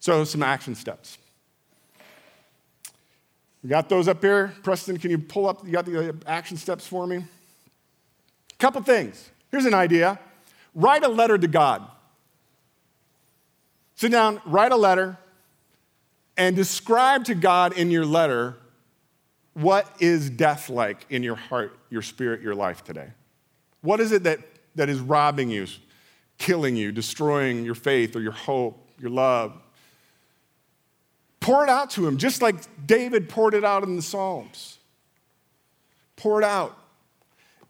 So, 0.00 0.24
some 0.24 0.42
action 0.42 0.74
steps. 0.74 1.18
We 3.62 3.68
got 3.68 3.90
those 3.90 4.08
up 4.08 4.22
here. 4.22 4.54
Preston, 4.62 4.96
can 4.96 5.10
you 5.10 5.18
pull 5.18 5.46
up? 5.46 5.62
You 5.66 5.72
got 5.72 5.84
the 5.84 6.08
uh, 6.08 6.12
action 6.26 6.56
steps 6.56 6.86
for 6.86 7.06
me? 7.06 7.16
A 7.16 8.56
Couple 8.58 8.80
things. 8.80 9.28
Here's 9.50 9.66
an 9.66 9.74
idea 9.74 10.18
write 10.74 11.04
a 11.04 11.08
letter 11.08 11.36
to 11.36 11.48
God. 11.48 11.86
Sit 13.98 14.12
down, 14.12 14.40
write 14.46 14.72
a 14.72 14.76
letter, 14.76 15.18
and 16.36 16.54
describe 16.54 17.24
to 17.24 17.34
God 17.34 17.76
in 17.76 17.90
your 17.90 18.06
letter 18.06 18.56
what 19.54 19.90
is 19.98 20.30
death 20.30 20.70
like 20.70 21.04
in 21.10 21.24
your 21.24 21.34
heart, 21.34 21.76
your 21.90 22.02
spirit, 22.02 22.40
your 22.40 22.54
life 22.54 22.84
today. 22.84 23.08
What 23.80 23.98
is 23.98 24.12
it 24.12 24.22
that, 24.22 24.38
that 24.76 24.88
is 24.88 25.00
robbing 25.00 25.50
you 25.50 25.66
killing 26.38 26.76
you, 26.76 26.92
destroying 26.92 27.64
your 27.64 27.74
faith 27.74 28.16
or 28.16 28.20
your 28.20 28.32
hope, 28.32 28.88
your 28.98 29.10
love. 29.10 29.52
Pour 31.40 31.64
it 31.64 31.68
out 31.68 31.90
to 31.90 32.06
him, 32.06 32.16
just 32.16 32.40
like 32.40 32.56
David 32.86 33.28
poured 33.28 33.54
it 33.54 33.64
out 33.64 33.82
in 33.82 33.96
the 33.96 34.02
Psalms. 34.02 34.78
Pour 36.16 36.40
it 36.40 36.44
out 36.44 36.76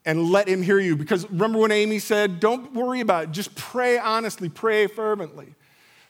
and 0.05 0.31
let 0.31 0.49
him 0.49 0.63
hear 0.63 0.79
you. 0.79 0.97
Because 0.97 1.29
remember 1.31 1.59
when 1.59 1.73
Amy 1.73 1.99
said, 1.99 2.41
Don't 2.41 2.75
worry 2.75 3.01
about 3.01 3.25
it, 3.25 3.31
just 3.33 3.55
pray 3.55 3.99
honestly, 3.99 4.49
pray 4.49 4.87
fervently. 4.87 5.55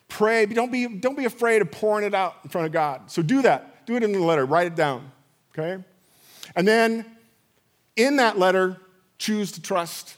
Pray, 0.09 0.45
don't 0.47 0.71
be, 0.71 0.87
don't 0.87 1.17
be 1.17 1.25
afraid 1.25 1.61
of 1.61 1.71
pouring 1.71 2.05
it 2.05 2.13
out 2.13 2.35
in 2.43 2.49
front 2.49 2.65
of 2.67 2.73
God. 2.73 3.09
So 3.09 3.21
do 3.21 3.41
that. 3.43 3.85
Do 3.85 3.95
it 3.95 4.03
in 4.03 4.11
the 4.11 4.19
letter, 4.19 4.45
write 4.45 4.67
it 4.67 4.75
down, 4.75 5.11
okay? 5.57 5.83
And 6.55 6.67
then 6.67 7.05
in 7.95 8.17
that 8.17 8.37
letter, 8.37 8.77
choose 9.17 9.51
to 9.53 9.61
trust 9.61 10.15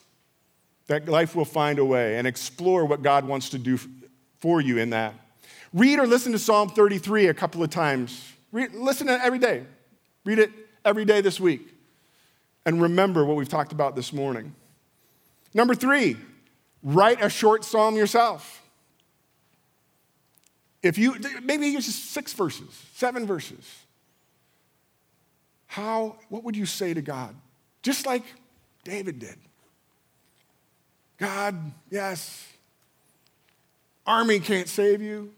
that 0.88 1.08
life 1.08 1.36
will 1.36 1.46
find 1.46 1.80
a 1.80 1.86
way 1.86 2.18
and 2.18 2.28
explore 2.28 2.86
what 2.86 3.02
God 3.02 3.26
wants 3.26 3.50
to 3.50 3.58
do 3.58 3.80
for 4.40 4.60
you 4.60 4.78
in 4.78 4.90
that. 4.90 5.14
Read 5.74 6.00
or 6.00 6.08
listen 6.08 6.34
to 6.34 6.40
Psalm 6.40 6.70
33 6.70 7.28
a 7.28 7.34
couple 7.34 7.64
of 7.64 7.70
times. 7.70 8.34
Read, 8.52 8.74
listen 8.74 9.08
to 9.08 9.16
it 9.16 9.22
every 9.24 9.40
day. 9.40 9.64
Read 10.26 10.40
it 10.40 10.52
every 10.84 11.06
day 11.06 11.22
this 11.22 11.40
week. 11.40 11.74
And 12.66 12.82
remember 12.82 13.24
what 13.24 13.38
we've 13.38 13.50
talked 13.50 13.72
about 13.72 13.96
this 13.96 14.12
morning. 14.12 14.54
Number 15.54 15.76
three, 15.76 16.18
write 16.84 17.24
a 17.24 17.30
short 17.30 17.64
psalm 17.64 17.96
yourself. 17.96 18.61
If 20.84 20.98
you, 20.98 21.16
maybe 21.44 21.68
it's 21.68 21.86
just 21.86 22.12
six 22.12 22.34
verses, 22.34 22.70
seven 22.96 23.26
verses. 23.26 23.80
How, 25.68 26.18
what 26.30 26.44
would 26.44 26.56
you 26.56 26.66
say 26.66 26.94
to 26.94 27.02
God? 27.02 27.36
Just 27.84 28.06
like 28.06 28.24
David 28.84 29.20
did. 29.20 29.38
God, 31.18 31.56
yes, 31.90 32.48
army 34.08 34.40
can't 34.40 34.68
save 34.68 35.02
you, 35.02 35.32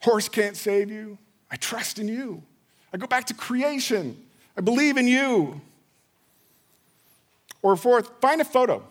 horse 0.00 0.28
can't 0.28 0.56
save 0.56 0.90
you. 0.90 1.16
I 1.50 1.56
trust 1.56 1.98
in 1.98 2.06
you. 2.08 2.42
I 2.92 2.98
go 2.98 3.06
back 3.06 3.26
to 3.26 3.34
creation. 3.34 4.16
I 4.56 4.60
believe 4.60 4.98
in 4.98 5.06
you. 5.06 5.60
Or 7.62 7.76
fourth, 7.76 8.10
find 8.20 8.40
a 8.40 8.44
photo, 8.44 8.82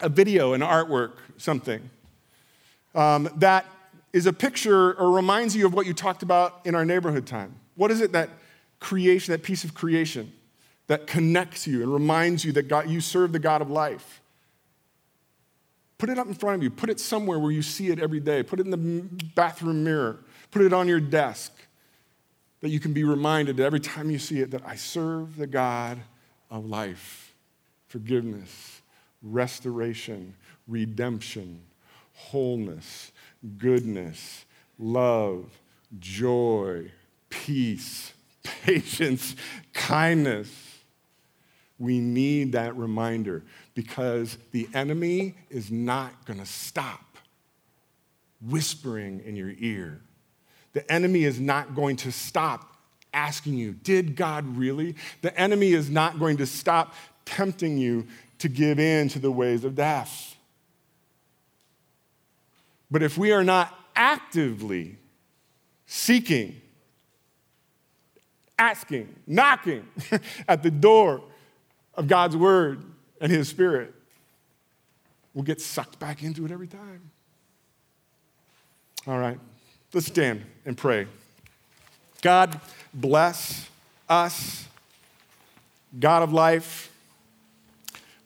a 0.00 0.08
video, 0.08 0.54
an 0.54 0.62
artwork, 0.62 1.12
something 1.36 1.88
um, 2.94 3.28
that 3.36 3.66
is 4.12 4.26
a 4.26 4.32
picture 4.32 4.92
or 4.94 5.10
reminds 5.10 5.56
you 5.56 5.66
of 5.66 5.74
what 5.74 5.86
you 5.86 5.94
talked 5.94 6.22
about 6.22 6.60
in 6.64 6.74
our 6.74 6.84
neighborhood 6.84 7.26
time. 7.26 7.54
What 7.76 7.90
is 7.90 8.00
it 8.00 8.12
that 8.12 8.30
creation, 8.78 9.32
that 9.32 9.42
piece 9.42 9.64
of 9.64 9.74
creation 9.74 10.32
that 10.86 11.06
connects 11.06 11.66
you 11.66 11.82
and 11.82 11.92
reminds 11.92 12.44
you 12.44 12.52
that 12.52 12.68
God, 12.68 12.90
you 12.90 13.00
serve 13.00 13.32
the 13.32 13.38
God 13.38 13.62
of 13.62 13.70
life? 13.70 14.20
Put 15.96 16.10
it 16.10 16.18
up 16.18 16.26
in 16.26 16.34
front 16.34 16.56
of 16.56 16.62
you. 16.62 16.70
Put 16.70 16.90
it 16.90 16.98
somewhere 16.98 17.38
where 17.38 17.52
you 17.52 17.62
see 17.62 17.88
it 17.88 18.00
every 18.00 18.20
day. 18.20 18.42
Put 18.42 18.58
it 18.58 18.66
in 18.66 18.70
the 18.70 19.08
bathroom 19.36 19.84
mirror. 19.84 20.18
Put 20.50 20.62
it 20.62 20.72
on 20.72 20.88
your 20.88 21.00
desk 21.00 21.52
that 22.60 22.70
you 22.70 22.80
can 22.80 22.92
be 22.92 23.04
reminded 23.04 23.60
every 23.60 23.80
time 23.80 24.10
you 24.10 24.18
see 24.18 24.40
it 24.40 24.50
that 24.50 24.62
I 24.66 24.76
serve 24.76 25.36
the 25.36 25.46
God 25.46 25.98
of 26.50 26.66
life, 26.66 27.34
forgiveness, 27.88 28.82
restoration, 29.22 30.34
redemption, 30.66 31.60
wholeness, 32.14 33.12
goodness, 33.58 34.44
love, 34.78 35.46
joy, 35.98 36.90
peace, 37.28 38.12
patience, 38.42 39.36
kindness. 39.72 40.50
We 41.78 41.98
need 41.98 42.52
that 42.52 42.76
reminder 42.76 43.42
because 43.74 44.38
the 44.52 44.68
enemy 44.72 45.34
is 45.50 45.70
not 45.70 46.24
going 46.26 46.38
to 46.38 46.46
stop 46.46 47.18
whispering 48.40 49.20
in 49.24 49.36
your 49.36 49.52
ear. 49.58 50.00
The 50.72 50.90
enemy 50.90 51.24
is 51.24 51.40
not 51.40 51.74
going 51.74 51.96
to 51.96 52.12
stop 52.12 52.76
asking 53.12 53.54
you, 53.54 53.72
Did 53.72 54.16
God 54.16 54.56
really? 54.56 54.96
The 55.20 55.38
enemy 55.38 55.72
is 55.72 55.90
not 55.90 56.18
going 56.18 56.38
to 56.38 56.46
stop 56.46 56.94
tempting 57.24 57.78
you 57.78 58.06
to 58.38 58.48
give 58.48 58.78
in 58.78 59.08
to 59.10 59.18
the 59.18 59.30
ways 59.30 59.64
of 59.64 59.74
death. 59.74 60.31
But 62.92 63.02
if 63.02 63.16
we 63.16 63.32
are 63.32 63.42
not 63.42 63.74
actively 63.96 64.98
seeking, 65.86 66.60
asking, 68.58 69.08
knocking 69.26 69.88
at 70.48 70.62
the 70.62 70.70
door 70.70 71.22
of 71.94 72.06
God's 72.06 72.36
word 72.36 72.84
and 73.18 73.32
his 73.32 73.48
spirit, 73.48 73.94
we'll 75.32 75.42
get 75.42 75.58
sucked 75.58 75.98
back 75.98 76.22
into 76.22 76.44
it 76.44 76.50
every 76.50 76.66
time. 76.66 77.10
All 79.06 79.18
right, 79.18 79.40
let's 79.94 80.08
stand 80.08 80.44
and 80.66 80.76
pray. 80.76 81.06
God, 82.20 82.60
bless 82.92 83.70
us. 84.06 84.68
God 85.98 86.22
of 86.22 86.30
life, 86.30 86.92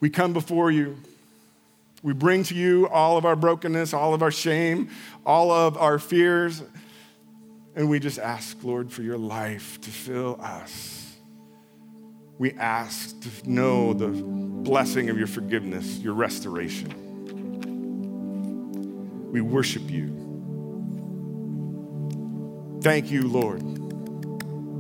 we 0.01 0.11
come 0.11 0.33
before 0.33 0.73
you. 0.73 0.97
We 2.03 2.13
bring 2.13 2.45
to 2.45 2.55
you 2.55 2.89
all 2.89 3.17
of 3.17 3.25
our 3.25 3.37
brokenness, 3.37 3.93
all 3.95 4.15
of 4.15 4.23
our 4.23 4.31
shame, 4.31 4.91
all 5.25 5.51
of 5.51 5.77
our 5.77 5.99
fears, 5.99 6.63
and 7.75 7.91
we 7.91 7.99
just 7.99 8.19
ask, 8.19 8.57
Lord, 8.63 8.91
for 8.91 9.03
your 9.03 9.19
life 9.19 9.81
to 9.83 9.91
fill 9.91 10.39
us. 10.41 11.15
We 12.39 12.53
ask 12.53 13.21
to 13.21 13.29
know 13.51 13.93
the 13.93 14.09
blessing 14.09 15.11
of 15.11 15.19
your 15.19 15.27
forgiveness, 15.27 15.99
your 15.99 16.15
restoration. 16.15 17.03
We 19.31 19.41
worship 19.43 19.91
you. 19.91 20.25
Thank 22.83 23.11
you, 23.11 23.29
Lord, 23.29 23.63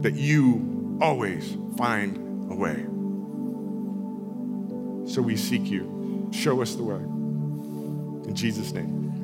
that 0.03 0.15
you 0.15 0.99
always 1.03 1.57
find 1.77 2.17
a 2.51 2.55
way. 2.55 2.85
So 5.13 5.21
we 5.23 5.37
seek 5.37 5.67
you. 5.67 5.96
Show 6.33 6.63
us 6.63 6.75
the 6.75 6.83
way. 6.83 6.97
In 8.29 8.35
Jesus' 8.35 8.73
name. 8.73 9.16